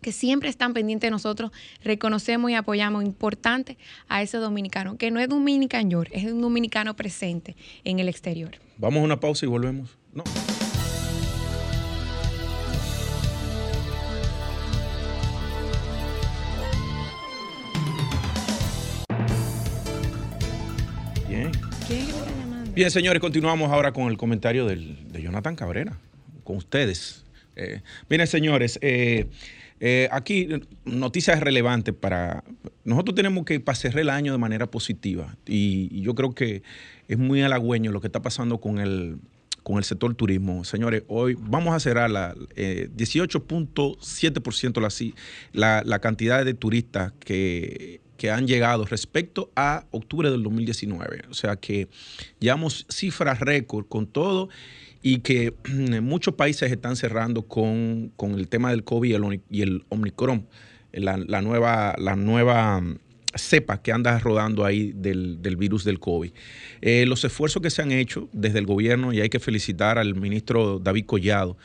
[0.00, 1.50] que siempre están pendientes de nosotros,
[1.82, 3.76] reconocemos y apoyamos importante
[4.08, 8.52] a ese dominicano, que no es dominicano, es un dominicano presente en el exterior.
[8.78, 9.96] Vamos a una pausa y volvemos.
[10.12, 10.24] No.
[21.28, 21.52] Bien.
[22.74, 25.98] Bien, señores, continuamos ahora con el comentario del, de Jonathan Cabrera,
[26.44, 27.24] con ustedes.
[27.56, 27.80] Eh,
[28.10, 29.26] miren, señores, eh,
[29.80, 30.48] eh, aquí
[30.84, 32.44] noticias relevantes para...
[32.84, 36.62] Nosotros tenemos que pasar el año de manera positiva y, yo creo que
[37.08, 39.18] es muy halagüeño lo que está pasando con el,
[39.62, 40.64] con el sector turismo.
[40.64, 45.14] Señores, hoy vamos a cerrar la 18.7%
[45.52, 51.24] la, la cantidad de turistas que que han llegado respecto a octubre del 2019.
[51.30, 51.88] O sea que
[52.40, 54.48] llevamos cifras récord con todo
[55.02, 55.54] y que
[56.02, 60.46] muchos países están cerrando con, el tema del COVID y el, Omicron,
[60.92, 62.98] la, nueva, la nueva mm,
[63.34, 66.32] cepa que anda rodando ahí del, virus del COVID.
[66.80, 70.14] Eh, los esfuerzos que se han hecho desde el gobierno, y hay que felicitar al
[70.14, 71.56] ministro David Collado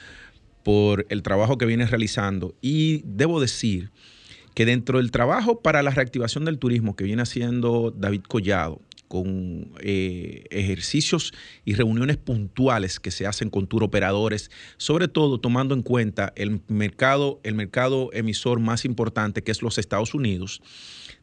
[0.64, 2.56] por el trabajo que viene realizando.
[2.62, 3.92] Y debo decir
[4.54, 8.82] que dentro del trabajo para la reactivación del turismo que viene haciendo David Collado,
[9.12, 11.34] con eh, ejercicios
[11.66, 16.62] y reuniones puntuales que se hacen con tour operadores, sobre todo tomando en cuenta el
[16.70, 20.62] mercado, el mercado emisor más importante que es los Estados Unidos,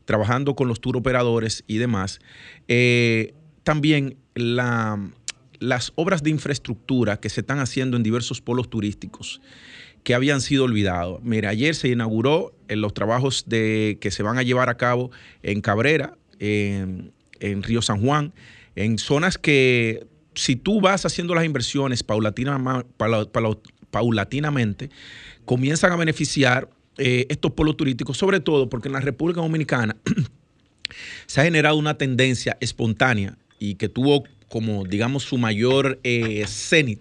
[0.04, 2.20] trabajando con los tour operadores y demás.
[2.68, 9.40] Eh, también las obras de infraestructura que se están haciendo en diversos polos turísticos
[10.02, 11.22] que habían sido olvidados.
[11.22, 15.10] Mira, ayer se inauguró en los trabajos de, que se van a llevar a cabo
[15.42, 16.18] en Cabrera,
[17.40, 18.32] en Río San Juan,
[18.76, 24.90] en zonas que si tú vas haciendo las inversiones paulatinamente,
[25.44, 29.96] comienzan a beneficiar eh, estos polos turísticos, sobre todo porque en la República Dominicana
[31.26, 37.00] se ha generado una tendencia espontánea y que tuvo como, digamos, su mayor eh, cenit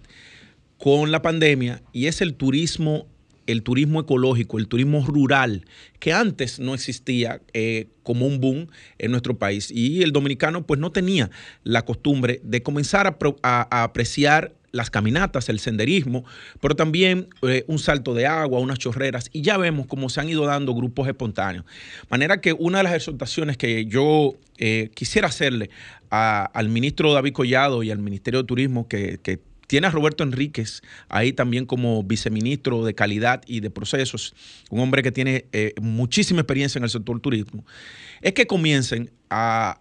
[0.78, 3.06] con la pandemia, y es el turismo
[3.48, 5.64] el turismo ecológico, el turismo rural,
[5.98, 9.70] que antes no existía eh, como un boom en nuestro país.
[9.70, 11.30] Y el dominicano pues no tenía
[11.64, 16.26] la costumbre de comenzar a, apreciar las caminatas, el senderismo,
[16.60, 20.28] pero también eh, un salto de agua, unas chorreras, y ya vemos cómo se han
[20.28, 21.64] ido dando grupos espontáneos.
[22.10, 25.70] Manera que una de las exhortaciones que yo eh, quisiera hacerle
[26.10, 30.82] al ministro David Collado y al Ministerio de Turismo, que, que tiene a Roberto Enríquez
[31.08, 34.34] ahí también como viceministro de calidad y de procesos,
[34.70, 37.64] un hombre que tiene eh, muchísima experiencia en el sector turismo.
[38.20, 39.78] Es que comiencen a,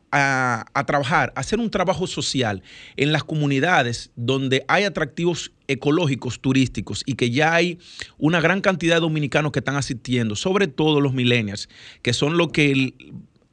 [0.85, 2.61] trabajar, a hacer un trabajo social
[2.97, 7.79] en las comunidades donde hay atractivos ecológicos turísticos y que ya hay
[8.17, 11.69] una gran cantidad de dominicanos que están asistiendo, sobre todo los millennials,
[12.01, 12.93] que son los que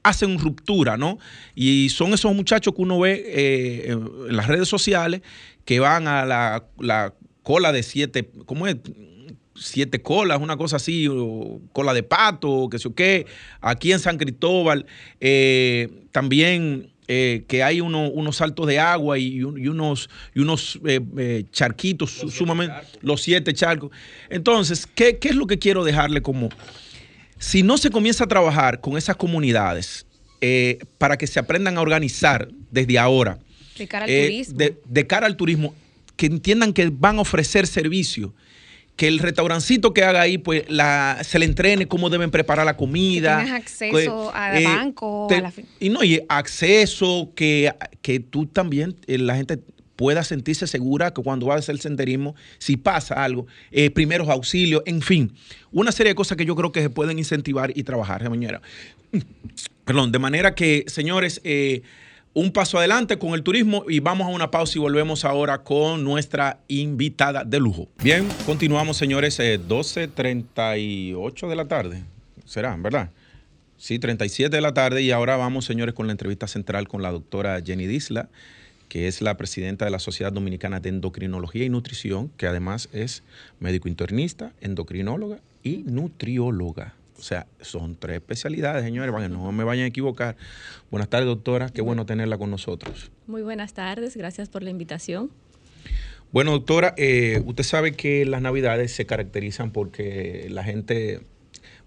[0.05, 1.19] hacen ruptura, ¿no?
[1.57, 5.23] Y son esos muchachos que uno ve eh, en las redes sociales
[5.65, 8.77] que van a la, cola de siete, ¿cómo es?
[9.57, 13.27] Siete colas, una cosa así, o cola de pato, que sé yo qué.
[13.61, 14.87] Aquí en San Cristóbal
[15.21, 22.11] eh, también eh, que hay unos saltos de agua y, unos, y unos eh, charquitos
[22.11, 23.91] sumamente, los siete charcos.
[24.31, 26.49] Entonces, ¿qué, es lo que quiero dejarle como...
[27.45, 30.07] Si no se comienza a trabajar con esas comunidades
[30.99, 33.39] para que se aprendan a organizar desde ahora,
[33.77, 34.59] de cara al eh, turismo.
[34.87, 35.75] De, cara al turismo,
[36.17, 38.35] que entiendan que van a ofrecer servicio
[38.97, 42.77] que el restaurancito que haga ahí, pues la, se le entrene cómo deben preparar la
[42.77, 43.45] comida.
[43.45, 45.27] Que acceso al eh, banco.
[45.81, 49.59] Y no, y acceso, que, que tú también, eh, la gente
[50.05, 53.47] pueda sentirse segura que cuando va a hacer senderismo, si pasa algo,
[53.95, 55.33] primeros auxilios, en fin,
[55.73, 58.61] una serie de cosas que yo creo que se pueden incentivar y trabajar, mañana.
[59.87, 61.41] Perdón, de manera que, señores,
[62.35, 66.03] un paso adelante con el turismo y vamos a una pausa y volvemos ahora con
[66.03, 67.89] nuestra invitada de lujo.
[68.03, 72.03] Bien, continuamos señores, 12.38 eh, de la tarde,
[72.45, 73.11] será, ¿verdad?
[73.77, 77.13] Sí, 37 de la tarde y ahora vamos señores con la entrevista central con la
[77.13, 78.29] doctora Jenny Disla,
[78.89, 83.23] que es la presidenta de la Sociedad Dominicana de Endocrinología y Nutrición, que además es
[83.61, 86.95] médico internista, endocrinóloga y nutrióloga.
[87.19, 90.37] O sea, son tres especialidades, señores, no me vayan a equivocar.
[90.91, 91.71] Buenas tardes, doctora.
[91.71, 93.11] Qué bueno tenerla con nosotros.
[93.27, 94.17] Muy buenas tardes.
[94.17, 95.31] Gracias por la invitación.
[96.33, 101.21] Bueno, doctora, eh, usted sabe que las navidades se caracterizan porque la gente,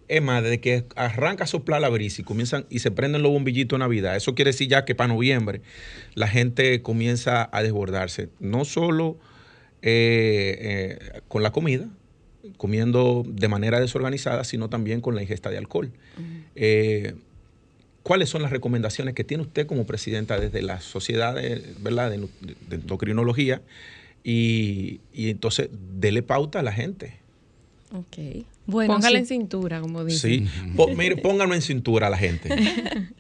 [0.08, 3.32] es más, desde que arranca a soplar la brisa y comienzan y se prenden los
[3.32, 5.62] bombillitos de Navidad, eso quiere decir ya que para noviembre
[6.16, 9.18] la gente comienza a desbordarse, no solo
[9.82, 11.88] eh, eh, con la comida,
[12.58, 15.92] comiendo de manera desorganizada, sino también con la ingesta de alcohol.
[16.56, 17.16] Eh,
[18.04, 21.36] ¿Cuáles son las recomendaciones que tiene usted como presidenta desde la sociedad
[21.80, 22.10] ¿verdad?
[22.10, 22.28] De,
[22.72, 23.62] endocrinología?
[24.24, 27.20] Y, entonces, dele pauta a la gente.
[27.94, 28.46] Ok.
[28.68, 30.28] Bueno, Póngale en cintura, como dice.
[30.28, 30.48] Sí,
[30.96, 32.50] mire, póngalo en cintura a la gente.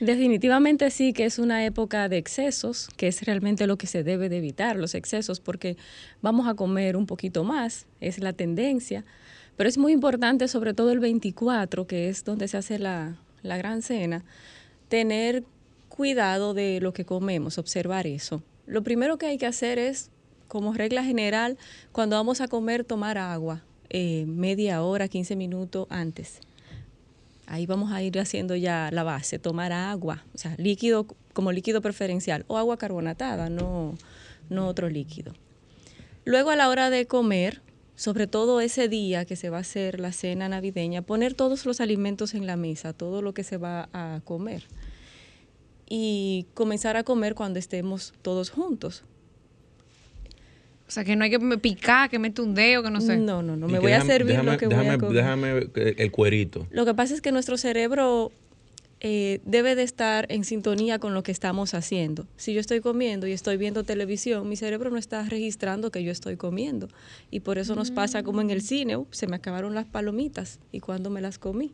[0.00, 4.28] Definitivamente sí que es una época de excesos, que es realmente lo que se debe
[4.28, 5.78] de evitar, los excesos, porque
[6.20, 9.06] vamos a comer un poquito más, es la tendencia,
[9.56, 13.56] pero es muy importante, sobre todo el 24, que es donde se hace la, la
[13.56, 14.22] gran cena,
[14.88, 15.44] tener
[15.88, 18.42] cuidado de lo que comemos, observar eso.
[18.66, 20.10] Lo primero que hay que hacer es,
[20.46, 21.56] como regla general,
[21.92, 26.40] cuando vamos a comer, tomar agua eh, media hora, 15 minutos antes
[27.46, 31.80] Ahí vamos a ir haciendo ya la base, tomar agua, o sea, líquido como líquido
[31.80, 33.94] preferencial o agua carbonatada, no,
[34.50, 35.32] no otro líquido.
[36.24, 37.62] Luego a la hora de comer,
[37.94, 41.80] sobre todo ese día que se va a hacer la cena navideña, poner todos los
[41.80, 44.64] alimentos en la mesa, todo lo que se va a comer.
[45.88, 49.04] Y comenzar a comer cuando estemos todos juntos.
[50.88, 53.16] O sea, que no hay que picar, que mete un dedo, que no sé.
[53.16, 53.66] No, no, no.
[53.66, 55.14] Me voy a servir lo que voy a comer.
[55.14, 56.66] Déjame el cuerito.
[56.70, 58.30] Lo que pasa es que nuestro cerebro
[59.00, 62.26] eh, debe de estar en sintonía con lo que estamos haciendo.
[62.36, 66.12] Si yo estoy comiendo y estoy viendo televisión, mi cerebro no está registrando que yo
[66.12, 66.88] estoy comiendo.
[67.30, 70.80] Y por eso nos pasa como en el cine, se me acabaron las palomitas y
[70.80, 71.72] cuando me las comí.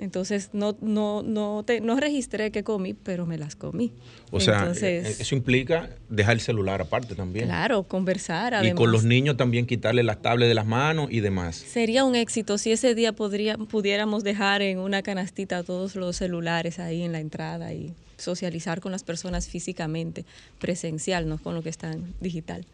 [0.00, 3.92] Entonces no, no, no, te, no registré que comí, pero me las comí.
[4.30, 7.44] O sea, eh, eso implica dejar el celular aparte también.
[7.44, 8.54] Claro, conversar.
[8.54, 8.72] Además.
[8.72, 11.56] Y con los niños también quitarle las tablets de las manos y demás.
[11.56, 16.78] Sería un éxito si ese día podría, pudiéramos dejar en una canastita todos los celulares
[16.78, 20.24] ahí en la entrada y socializar con las personas físicamente,
[20.58, 22.64] presencial, no con lo que está en digital.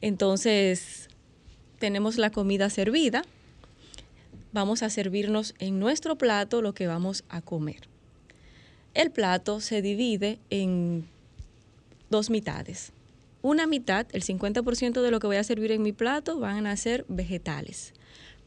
[0.00, 1.08] Entonces,
[1.80, 3.24] tenemos la comida servida
[4.54, 7.88] vamos a servirnos en nuestro plato lo que vamos a comer.
[8.94, 11.06] El plato se divide en
[12.08, 12.92] dos mitades.
[13.42, 16.76] Una mitad, el 50% de lo que voy a servir en mi plato van a
[16.76, 17.92] ser vegetales.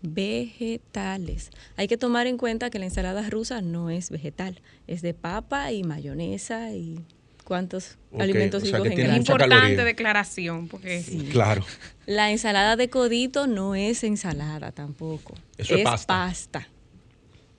[0.02, 1.52] Vegetales.
[1.76, 5.74] Hay que tomar en cuenta que la ensalada rusa no es vegetal, es de papa
[5.74, 7.04] y mayonesa y
[7.48, 11.66] cuántos alimentos o Es importante declaración, porque claro.
[12.06, 15.34] La ensalada de codito no es ensalada tampoco.
[15.58, 16.08] Eso es, pasta.
[16.08, 16.68] pasta.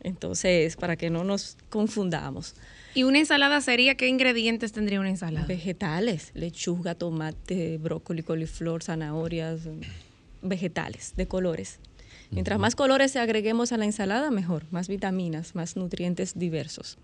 [0.03, 2.55] Entonces, para que no nos confundamos.
[2.94, 5.46] ¿Y una ensalada sería qué ingredientes tendría una ensalada?
[5.46, 9.62] Vegetales, lechuga, tomate, brócoli, coliflor, zanahorias,
[10.42, 11.79] vegetales de colores.
[12.31, 16.98] Mientras más colores se agreguemos a la ensalada, mejor, más vitaminas, más nutrientes diversos.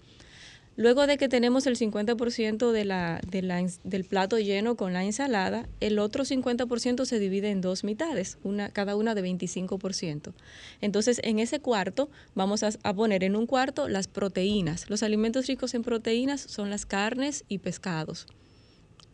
[0.76, 3.20] Luego de que tenemos el 50% de la,
[3.84, 8.70] del plato lleno con la ensalada, el otro 50% se divide en dos mitades, una,
[8.70, 10.32] cada una de 25%.
[10.80, 14.90] Entonces, en ese cuarto vamos a, a poner en un cuarto las proteínas.
[14.90, 18.26] Los alimentos ricos en proteínas son las carnes y pescados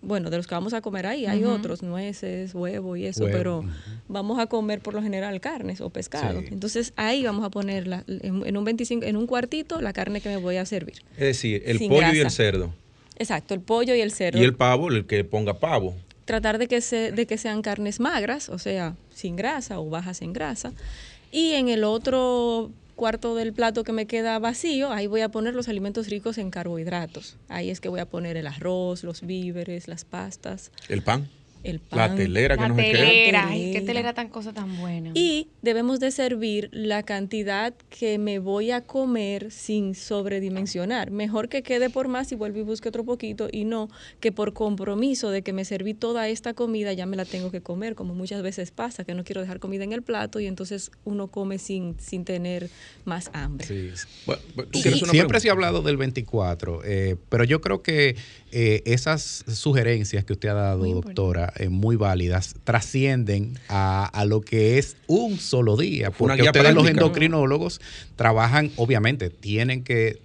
[0.03, 3.65] bueno, de los que vamos a comer ahí, hay otros, nueces, huevo y eso, pero
[4.09, 6.41] vamos a comer por lo general carnes o pescado.
[6.41, 10.37] Entonces ahí vamos a ponerla en, un 25, en un cuartito la carne que me
[10.39, 11.03] voy a servir.
[11.15, 12.73] Es decir, el pollo y el cerdo.
[13.17, 14.39] Exacto, el pollo y el cerdo.
[14.39, 15.95] Y el pavo, el que ponga pavo.
[16.25, 20.23] Tratar de que, se, de que sean carnes magras, o sea, sin grasa o bajas
[20.23, 20.73] en grasa.
[21.31, 25.55] Y en el otro cuarto del plato que me queda vacío, ahí voy a poner
[25.55, 27.39] los alimentos ricos en carbohidratos.
[27.49, 30.71] Ahí es que voy a poner el arroz, los víveres, las pastas.
[30.87, 31.27] ¿El pan?
[31.65, 31.99] El pan.
[31.99, 35.11] La telera que la nos telera, ay, qué telera tan cosa tan buena.
[35.15, 41.11] Y debemos de servir la cantidad que me voy a comer sin sobredimensionar.
[41.11, 43.89] Mejor que quede por más y vuelva y busque otro poquito y no
[44.21, 47.61] que por compromiso de que me serví toda esta comida ya me la tengo que
[47.61, 50.91] comer, como muchas veces pasa, que no quiero dejar comida en el plato y entonces
[51.05, 52.71] uno come sin, sin tener
[53.05, 53.67] más hambre.
[53.67, 53.91] Sí.
[55.11, 58.17] siempre se ha hablado del 24, eh, pero yo creo que
[58.53, 64.79] eh, esas sugerencias que usted ha dado, doctora, eh, muy válidas, trascienden a, lo que
[64.79, 66.11] es un solo día.
[66.11, 67.81] Porque ustedes los endocrinólogos
[68.17, 70.21] trabajan, obviamente, tienen que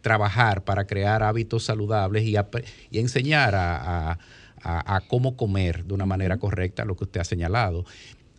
[0.00, 2.34] trabajar para crear hábitos saludables y,
[2.90, 4.18] y enseñar a,
[5.08, 7.84] cómo comer de una manera correcta lo que usted ha señalado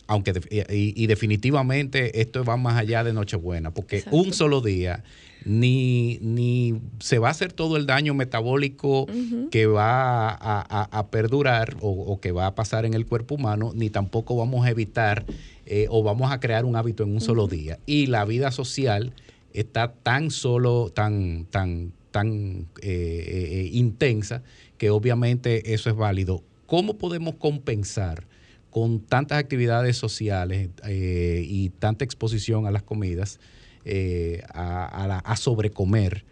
[0.07, 0.33] aunque
[0.69, 5.03] y, definitivamente esto va más allá de Nochebuena, porque un solo día
[5.45, 9.07] ni, ni se va a hacer todo el daño metabólico
[9.51, 14.36] que va a, perdurar o, que va a pasar en el cuerpo humano, ni tampoco
[14.36, 15.25] vamos a evitar
[15.65, 17.80] eh, o vamos a crear un hábito en un solo día.
[17.86, 19.13] Y la vida social
[19.53, 24.43] está tan solo, tan, tan, tan eh, eh, intensa
[24.78, 26.43] que obviamente eso es válido.
[26.65, 28.25] ¿Cómo podemos compensar?
[28.74, 33.39] Con tantas actividades sociales eh, y tanta exposición a las comidas,
[33.86, 36.26] eh, a, a, sobrecomer,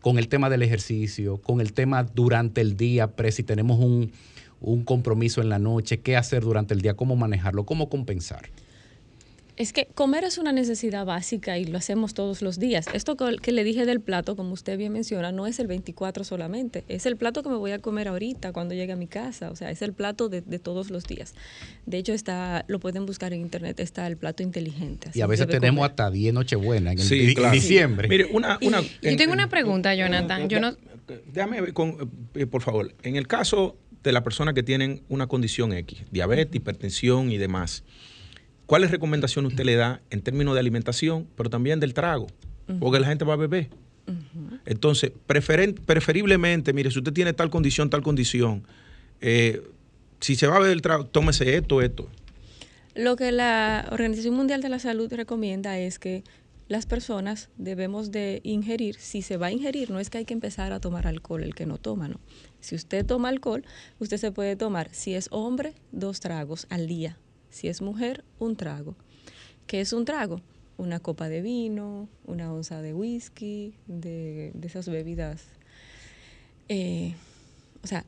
[0.00, 4.10] con el tema del ejercicio, con el tema durante el día, pre, si tenemos un,
[4.60, 8.50] un compromiso en la noche, qué hacer durante el día, cómo manejarlo, cómo compensar.
[9.58, 12.86] Es que comer es una necesidad básica y lo hacemos todos los días.
[12.92, 16.84] Esto que le dije del plato, como usted bien menciona, no es el 24 solamente,
[16.86, 19.56] es el plato que me voy a comer ahorita cuando llegue a mi casa, o
[19.56, 21.34] sea, es el plato de, todos los días.
[21.86, 25.10] De hecho, está, lo pueden buscar en internet, está el plato inteligente.
[25.12, 28.06] Y a veces tenemos hasta 10 Nochebuenas en, en, diciembre.
[28.06, 30.48] Mire, una, una yo tengo una pregunta, Jonathan.
[30.48, 30.76] Yo no...
[31.32, 35.72] Déjame, con, eh, por favor, en el caso de las personas que tienen una condición
[35.72, 37.82] X, diabetes, hipertensión y demás,
[38.68, 42.26] ¿Cuáles recomendaciones usted le da en términos de alimentación, pero también del trago?
[42.78, 43.70] Porque la gente va a beber.
[44.66, 48.66] Entonces, preferiblemente, mire, si usted tiene tal condición, tal condición,
[49.22, 49.62] eh,
[50.20, 52.10] si se va a beber el trago, tómese esto, esto.
[52.94, 56.22] Lo que la Organización Mundial de la Salud recomienda es que
[56.68, 60.34] las personas debemos de ingerir, si se va a ingerir, no es que hay que
[60.34, 62.20] empezar a tomar alcohol el que no toma, no.
[62.60, 63.64] Si usted toma alcohol,
[63.98, 67.16] usted se puede tomar, si es hombre, dos tragos al día
[67.50, 68.96] si es mujer, un trago.
[69.66, 70.40] ¿Qué es un trago?
[70.76, 75.44] Una copa de vino, una onza de whisky, de, esas bebidas.
[76.68, 77.14] Eh,
[77.82, 78.04] o sea,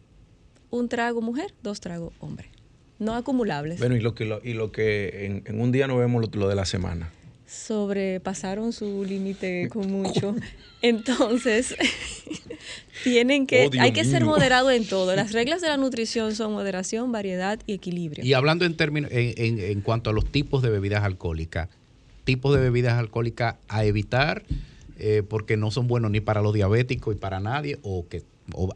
[0.71, 2.51] un trago mujer, dos tragos hombre.
[2.99, 3.79] No acumulables.
[3.79, 6.67] Bueno, y lo que, y lo que en, un día no vemos lo de la
[6.67, 7.11] semana
[7.51, 10.37] sobrepasaron su límite con mucho.
[10.83, 11.75] Entonces,
[13.05, 15.15] tienen que, oh, hay que ser moderado en todo.
[15.17, 18.25] Las reglas de la nutrición son moderación, variedad y equilibrio.
[18.25, 21.69] Y hablando en términos, en, en, cuanto a los tipos de bebidas alcohólicas,
[22.25, 24.45] tipos de bebidas alcohólicas a evitar,
[24.99, 28.23] eh, porque no son buenos ni para los diabéticos y para nadie, o que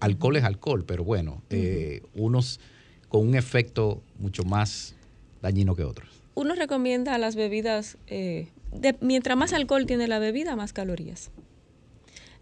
[0.00, 2.60] alcohol es alcohol, pero bueno, eh, unos
[3.08, 4.96] con un efecto mucho más
[5.42, 6.08] dañino que otros.
[6.34, 8.48] Uno recomienda las bebidas eh,
[9.00, 11.30] mientras más alcohol tiene la bebida, más calorías.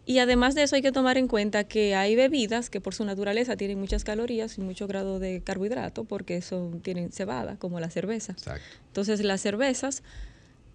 [0.05, 3.05] Y además de eso hay que tomar en cuenta que hay bebidas que por su
[3.05, 7.89] naturaleza tienen muchas calorías y mucho grado de carbohidrato porque son, tienen cebada, como la
[7.89, 8.35] cerveza.
[8.89, 10.03] Entonces las cervezas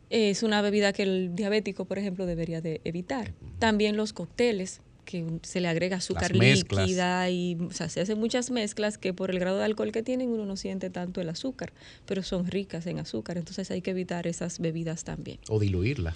[0.09, 3.33] es una bebida que el diabético, por ejemplo, debería de evitar.
[3.59, 8.51] También los cócteles, que se le agrega azúcar líquida y o sea, se hacen muchas
[8.51, 11.71] mezclas que por el grado de alcohol que tienen uno no siente tanto el azúcar,
[12.05, 15.39] pero son ricas en azúcar, entonces hay que evitar esas bebidas también.
[15.47, 16.13] O diluirla.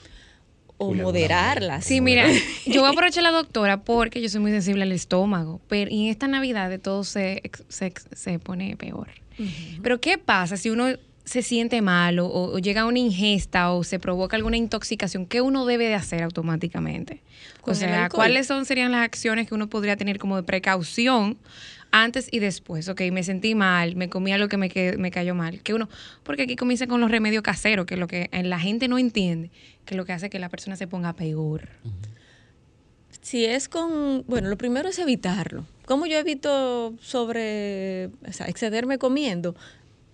[0.77, 1.85] O moderarlas.
[1.85, 2.27] Sí, mira,
[2.65, 6.07] yo voy a aprovechar la doctora porque yo soy muy sensible al estómago, pero en
[6.07, 9.07] esta Navidad de todo se, se, pone peor.
[9.81, 10.89] Pero ¿qué pasa si uno
[11.31, 15.65] se siente mal o, llega a una ingesta o se provoca alguna intoxicación, ¿qué uno
[15.65, 17.21] debe de hacer automáticamente?
[17.61, 21.37] O sea, ¿cuáles son, serían las acciones que uno podría tener como de precaución
[21.89, 22.89] antes y después?
[22.89, 25.61] Ok, me sentí mal, me comí algo que me, me cayó mal.
[25.61, 25.87] Que uno,
[26.23, 29.51] porque aquí comienza con los remedios caseros, que es lo que la gente no entiende,
[29.85, 31.69] que es lo que hace que la persona se ponga peor.
[33.21, 35.65] Si es con, bueno, lo primero es evitarlo.
[35.85, 39.55] ¿Cómo yo evito sobre, o sea, excederme comiendo?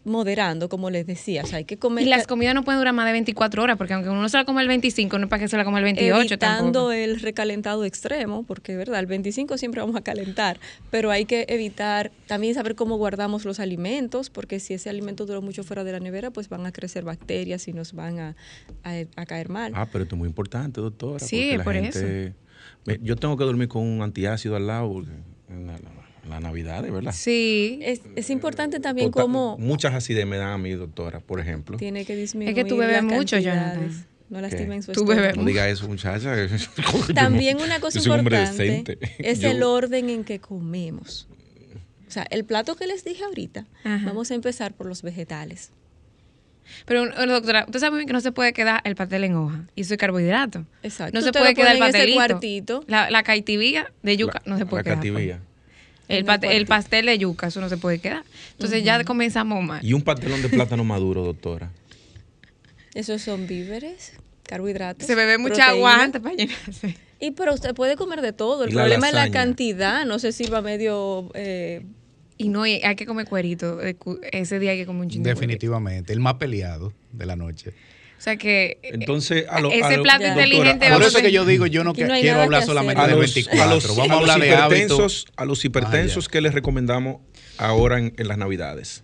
[0.07, 1.43] Moderando, como les decía.
[1.43, 2.05] O sea, hay que comer.
[2.05, 4.45] Y las comidas no pueden durar más de 24 horas, porque aunque uno se la
[4.45, 6.21] come el 25, no es para que se la coma el 28.
[6.21, 11.45] Evitando el recalentado extremo, porque verdad, el 25 siempre vamos a calentar, pero hay que
[11.49, 15.91] evitar también saber cómo guardamos los alimentos, porque si ese alimento duró mucho fuera de
[15.91, 18.35] la nevera, pues van a crecer bacterias y nos van a,
[18.83, 19.73] a, caer mal.
[19.75, 21.19] Ah, pero esto es muy importante, doctora.
[21.19, 22.05] Sí, por eso.
[23.01, 25.03] Yo tengo que dormir con un antiácido al lado.
[25.49, 25.69] En
[26.27, 27.13] la, Navidad, ¿verdad?
[27.13, 27.79] Sí.
[27.81, 29.57] Es, importante también como...
[29.57, 31.77] Muchas acidez me dan a mi doctora, por ejemplo.
[31.77, 33.89] Tiene que disminuir Es que tú bebes mucho, Jonathan.
[34.29, 36.35] No lastimen su Tú No diga eso, muchacha.
[37.15, 41.27] También una cosa importante es el orden en que comemos.
[42.07, 45.71] O sea, el plato que les dije ahorita, vamos a empezar por los vegetales.
[46.85, 49.67] Pero, doctora, usted sabe bien que no se puede quedar el pastel en hoja.
[49.75, 50.65] Y eso es carbohidrato.
[50.83, 51.17] Exacto.
[51.17, 52.83] No se puede quedar el pastelito.
[52.87, 54.97] La, la caitivía de yuca no se puede quedar.
[54.97, 55.41] La caitivía.
[56.07, 58.23] El, el, pastel de yuca, eso no se puede quedar.
[58.53, 59.85] Entonces ya comenzamos mal.
[59.85, 61.71] ¿Y un pastelón de plátano maduro, doctora?
[62.93, 65.05] Esos son víveres, carbohidratos.
[65.05, 66.97] Se bebe mucha agua antes para llenarse.
[67.19, 68.63] Y pero usted puede comer de todo.
[68.63, 70.05] El problema es la cantidad.
[70.05, 71.29] No sé si va medio...
[71.33, 71.85] Eh,
[72.39, 73.79] y no, hay que comer cuerito.
[74.31, 75.27] Ese día hay que comer un chingo.
[75.27, 76.13] Definitivamente.
[76.13, 77.73] El más peleado de la noche.
[78.17, 82.41] O sea que Entonces, ese plato inteligente Por eso que yo digo, yo no, quiero
[82.41, 83.63] hablar solamente de 24.
[83.63, 87.21] A los, Vamos a, hablar de hipertensos, A los hipertensos, ¿qué les recomendamos
[87.57, 89.03] ahora en, las Navidades?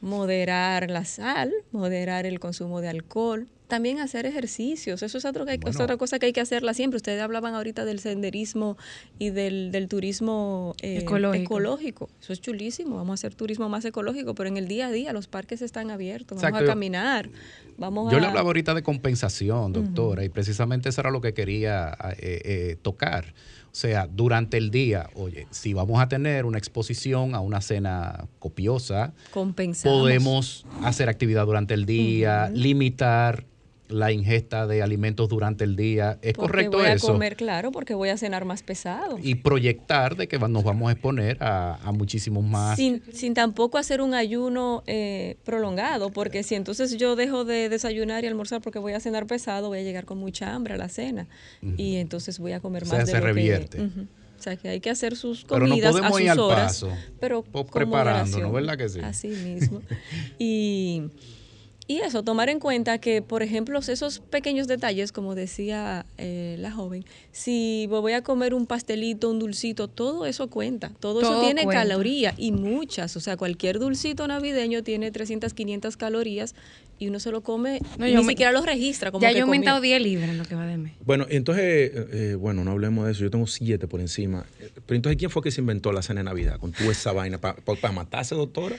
[0.00, 5.02] Moderar la sal, moderar el consumo de alcohol, también hacer ejercicios.
[5.02, 6.96] Eso es, otro que es otra cosa que hay que hacerla siempre.
[6.96, 8.76] Ustedes hablaban ahorita del senderismo
[9.18, 12.08] y del, del turismo eh, ecológico.
[12.20, 12.96] Eso es chulísimo.
[12.96, 15.90] Vamos a hacer turismo más ecológico, pero en el día a día los parques están
[15.90, 16.40] abiertos.
[16.40, 17.30] Vamos a caminar.
[17.76, 21.96] Vamos Yo le hablaba ahorita de compensación, doctora, y precisamente eso era lo que quería
[22.18, 23.34] eh, eh, tocar.
[23.70, 28.26] O sea, durante el día, oye, si vamos a tener una exposición a una cena
[28.38, 33.44] copiosa, podemos hacer actividad durante el día, limitar
[33.88, 36.18] la ingesta de alimentos durante el día.
[36.22, 37.06] ¿Es correcto eso?
[37.06, 39.18] Voy a comer, claro, porque voy a cenar más pesado.
[39.22, 42.76] Y proyectar de que nos vamos a exponer a, muchísimos más.
[42.76, 48.24] Sin, sin, tampoco hacer un ayuno eh, prolongado, porque si entonces yo dejo de desayunar
[48.24, 50.88] y almorzar porque voy a cenar pesado, voy a llegar con mucha hambre a la
[50.88, 51.26] cena.
[51.76, 53.80] Y entonces voy a comer más de se revierte.
[54.38, 56.92] O sea, que hay que hacer sus comidas pero no a sus al horas, paso,
[57.18, 59.00] pero preparando, ¿no verdad que sí?
[59.02, 59.82] Así mismo.
[60.38, 61.10] y
[61.90, 66.70] y eso, tomar en cuenta que, por ejemplo, esos pequeños detalles, como decía eh, la
[66.70, 70.92] joven, si voy a comer un pastelito, un dulcito, todo eso cuenta.
[71.00, 73.16] Todo, eso tiene calorías y muchas.
[73.16, 76.54] O sea, cualquier dulcito navideño tiene 300, 500 calorías
[76.98, 79.10] y uno se lo come ni siquiera lo registra.
[79.10, 80.92] Como ya yo he aumentado 10 libras en lo que va de mes.
[81.06, 83.22] Bueno, entonces, eh, eh, bueno, no hablemos de eso.
[83.22, 84.44] Yo tengo 7 por encima.
[84.84, 87.38] Pero entonces, ¿quién fue que se inventó la cena de Navidad con toda esa vaina?
[87.38, 88.76] ¿Para matarse, doctora?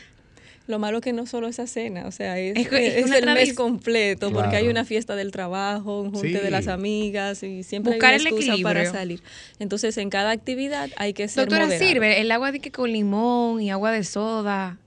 [0.69, 4.67] Lo malo que no solo esa cena, o sea, es, el mes completo, porque hay
[4.67, 8.53] una fiesta del trabajo, un junte de las amigas y siempre Buscar hay una excusa
[8.61, 9.23] para salir.
[9.57, 13.63] Entonces, en cada actividad hay que ser Doctora, ¿sirve el agua de que con limón
[13.63, 14.77] y agua de soda?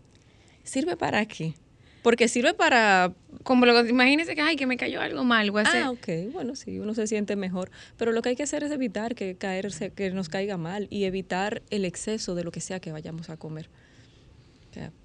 [0.62, 1.54] ¿Sirve para qué?
[2.02, 3.12] Porque sirve para...
[3.42, 5.50] Como lo imagínese que, ay, que me cayó algo mal.
[5.50, 6.32] Voy a ah, ok.
[6.32, 7.72] Bueno, sí, uno se siente mejor.
[7.96, 11.06] Pero lo que hay que hacer es evitar que, caerse, que nos caiga mal y
[11.06, 13.68] evitar el exceso de lo que sea que vayamos a comer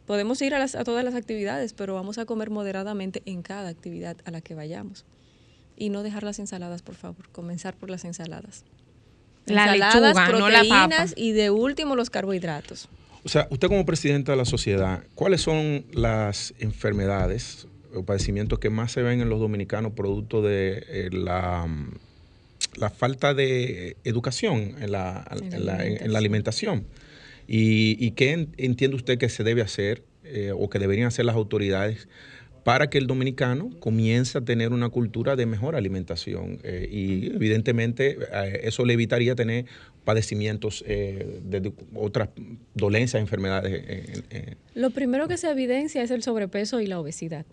[0.08, 3.68] podemos ir a, las, a todas las actividades, pero vamos a comer moderadamente en cada
[3.68, 5.06] actividad a la que vayamos.
[5.76, 7.30] Y no dejar las ensaladas, por favor.
[7.32, 8.64] Comenzar por las ensaladas.
[9.46, 12.90] La ensaladas, lechuga, proteínas y de último los carbohidratos.
[13.24, 18.70] O sea, usted como presidenta de la sociedad, ¿cuáles son las enfermedades o padecimientos que
[18.70, 21.68] más se ven en los dominicanos producto de eh, la,
[22.76, 26.86] la, falta de educación en la, en la alimentación?
[27.48, 32.08] ¿Y, qué entiende usted que se debe hacer eh, o que deberían hacer las autoridades
[32.64, 36.60] para que el dominicano comience a tener una cultura de mejor alimentación?
[36.64, 39.66] Eh, y evidentemente eh, eso le evitaría tener
[40.04, 42.30] padecimientos de otras
[42.74, 44.24] dolencias, enfermedades.
[44.74, 47.46] Lo primero que se evidencia es el sobrepeso y la obesidad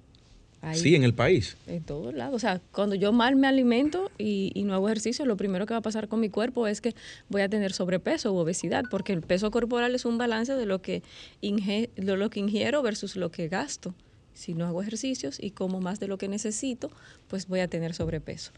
[0.74, 1.56] sí, en el país.
[1.66, 2.34] En todos lados.
[2.34, 5.78] O sea, cuando yo mal me alimento y, no hago ejercicio, lo primero que va
[5.78, 6.94] a pasar con mi cuerpo es que
[7.28, 10.80] voy a tener sobrepeso u obesidad, porque el peso corporal es un balance de lo
[10.80, 11.02] que,
[11.42, 13.94] de lo que ingiero versus lo que gasto.
[14.32, 16.90] Si no hago ejercicios y como más de lo que necesito,
[17.28, 18.52] pues voy a tener sobrepeso.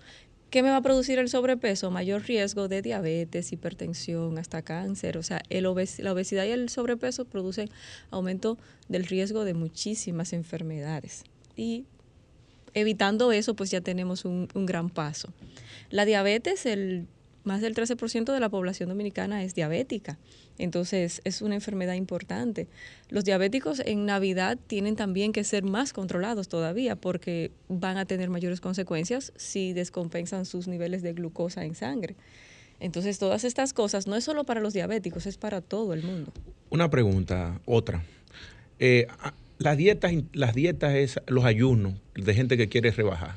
[0.51, 1.91] ¿Qué me va a producir el sobrepeso?
[1.91, 5.19] Mayor riesgo de diabetes, hipertensión, hasta cáncer.
[5.19, 7.69] O sea, el la obesidad y el sobrepeso producen
[8.11, 8.57] aumento
[8.89, 11.25] del riesgo de muchísimas enfermedades.
[11.57, 11.85] Y
[12.77, 15.33] evitando eso, pues ya tenemos un, gran paso.
[15.89, 17.07] La diabetes, el,
[17.43, 20.19] más del 13% de la población dominicana es diabética.
[20.59, 22.69] Entonces es una enfermedad importante.
[23.09, 28.29] Los diabéticos en Navidad tienen también que ser más controlados todavía porque van a tener
[28.29, 32.15] mayores consecuencias si descompensan sus niveles de glucosa en sangre.
[32.79, 36.31] Entonces todas estas cosas no es solo para los diabéticos, es para todo el mundo.
[36.69, 38.05] Una pregunta, otra.
[38.79, 39.07] Eh,
[39.59, 43.35] las dietas, las dietas es los ayunos de gente que quiere rebajar.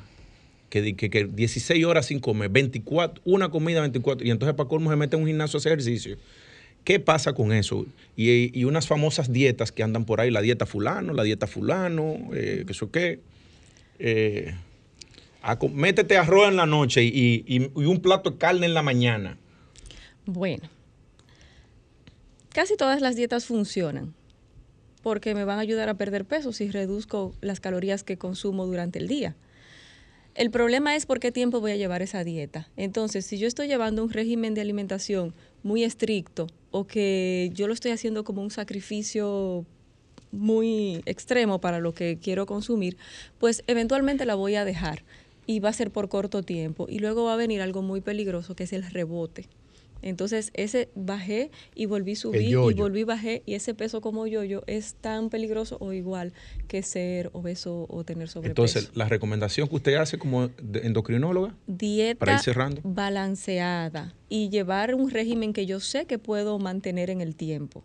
[0.68, 4.96] Que, que, 16 horas sin comer, 24, una comida 24, y entonces para colmo se
[4.96, 6.16] mete en un gimnasio a hacer ejercicio.
[6.84, 7.86] ¿Qué pasa con eso?
[8.16, 12.62] Y, unas famosas dietas que andan por ahí, la dieta fulano, la dieta fulano, eh,
[12.66, 13.20] que eso qué.
[13.98, 14.54] Eh,
[15.72, 19.36] métete arroz en la noche y, y un plato de carne en la mañana.
[20.24, 20.68] Bueno,
[22.50, 24.14] casi todas las dietas funcionan
[25.02, 28.98] porque me van a ayudar a perder peso si reduzco las calorías que consumo durante
[28.98, 29.36] el día.
[30.34, 32.68] El problema es por qué tiempo voy a llevar esa dieta.
[32.76, 37.74] Entonces, si yo estoy llevando un régimen de alimentación muy estricto o que yo lo
[37.74, 39.66] estoy haciendo como un sacrificio
[40.32, 42.96] muy extremo para lo que quiero consumir,
[43.38, 45.02] pues eventualmente la voy a dejar
[45.46, 48.54] y va a ser por corto tiempo y luego va a venir algo muy peligroso
[48.54, 49.48] que es el rebote.
[50.02, 54.62] Entonces, ese bajé y volví a subir y volví bajé y ese peso como yo-yo
[54.66, 56.32] es tan peligroso o igual
[56.68, 58.62] que ser obeso o tener sobrepeso.
[58.62, 64.94] Entonces, la recomendación que usted hace como endocrinóloga dieta para ir cerrando balanceada y llevar
[64.94, 67.82] un régimen que yo sé que puedo mantener en el tiempo.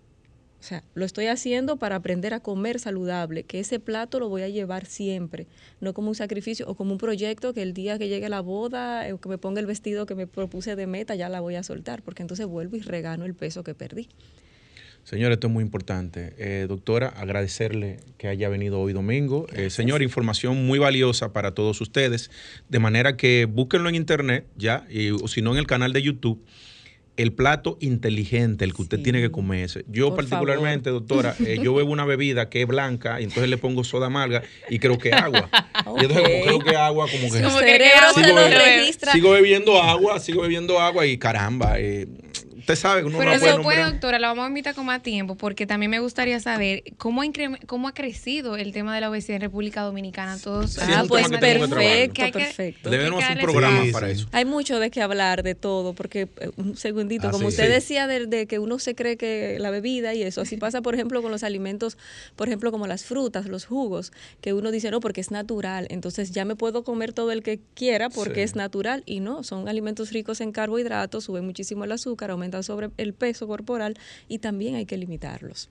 [0.66, 4.42] O sea, lo estoy haciendo para aprender a comer saludable, que ese plato lo voy
[4.42, 5.46] a llevar siempre,
[5.80, 9.06] no como un sacrificio o como un proyecto que el día que llegue la boda
[9.14, 11.62] o que me ponga el vestido que me propuse de meta ya la voy a
[11.62, 14.10] soltar, porque entonces vuelvo y regano el peso que perdí.
[15.04, 16.34] Señor, esto es muy importante.
[16.40, 19.46] Eh, doctora, agradecerle que haya venido hoy domingo.
[19.54, 22.32] Eh, señor, información muy valiosa para todos ustedes,
[22.70, 26.02] de manera que búsquenlo en internet ya, y, o si no en el canal de
[26.02, 26.44] YouTube
[27.18, 29.86] el plato inteligente, el que usted tiene que comerse.
[29.88, 33.84] Yo particularmente, doctora, eh, yo bebo una bebida que es blanca y entonces le pongo
[33.84, 35.50] soda amarga y creo que agua.
[35.98, 37.42] Y entonces como creo que agua, como que...
[37.42, 37.80] Como que
[38.16, 39.12] sigo, registra.
[39.14, 42.08] sigo bebiendo agua, sigo bebiendo agua y caramba, eh,
[42.66, 45.36] usted sabe que uno Pero eso puede, doctora, la vamos a invitar con más tiempo,
[45.36, 47.26] porque también me gustaría saber cómo ha,
[47.68, 50.40] cómo ha crecido el tema de la obesidad en República Dominicana.
[50.40, 52.90] Todos ah, pues perfecto, perfecto.
[52.90, 54.28] Debemos un programa para eso.
[54.32, 58.48] Hay mucho de qué hablar de todo, porque eh, un segundito, como usted decía de,
[58.48, 61.44] que uno se cree que la bebida y eso, así pasa, por ejemplo, con los
[61.44, 62.00] alimentos,
[62.36, 64.12] por ejemplo, como las frutas, los jugos,
[64.42, 67.60] que uno dice, no, porque es natural, entonces ya me puedo comer todo el que
[67.76, 72.32] quiera porque es natural, y no, son alimentos ricos en carbohidratos, sube muchísimo el azúcar,
[72.32, 73.98] aumenta sobre el peso corporal
[74.28, 75.70] y también hay que limitarlos.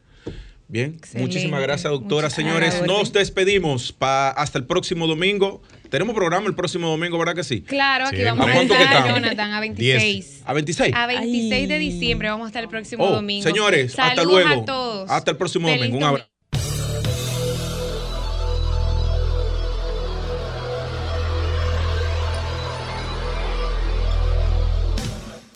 [0.67, 2.31] Bien, muchísimas gracias, doctora.
[2.31, 5.63] Señores, nos despedimos pa, hasta el próximo domingo.
[5.91, 7.61] Tenemos programa el próximo domingo, ¿verdad que sí?
[7.61, 10.43] Claro, aquí vamos a, estar, Jonathan, a 26.
[10.45, 10.95] ¿A 26?
[10.97, 13.45] A 26 de diciembre vamos a estar el próximo oh, domingo.
[13.45, 14.65] Señores, hasta luego.
[15.09, 15.99] Hasta el próximo domingo.
[15.99, 16.34] Un abrazo.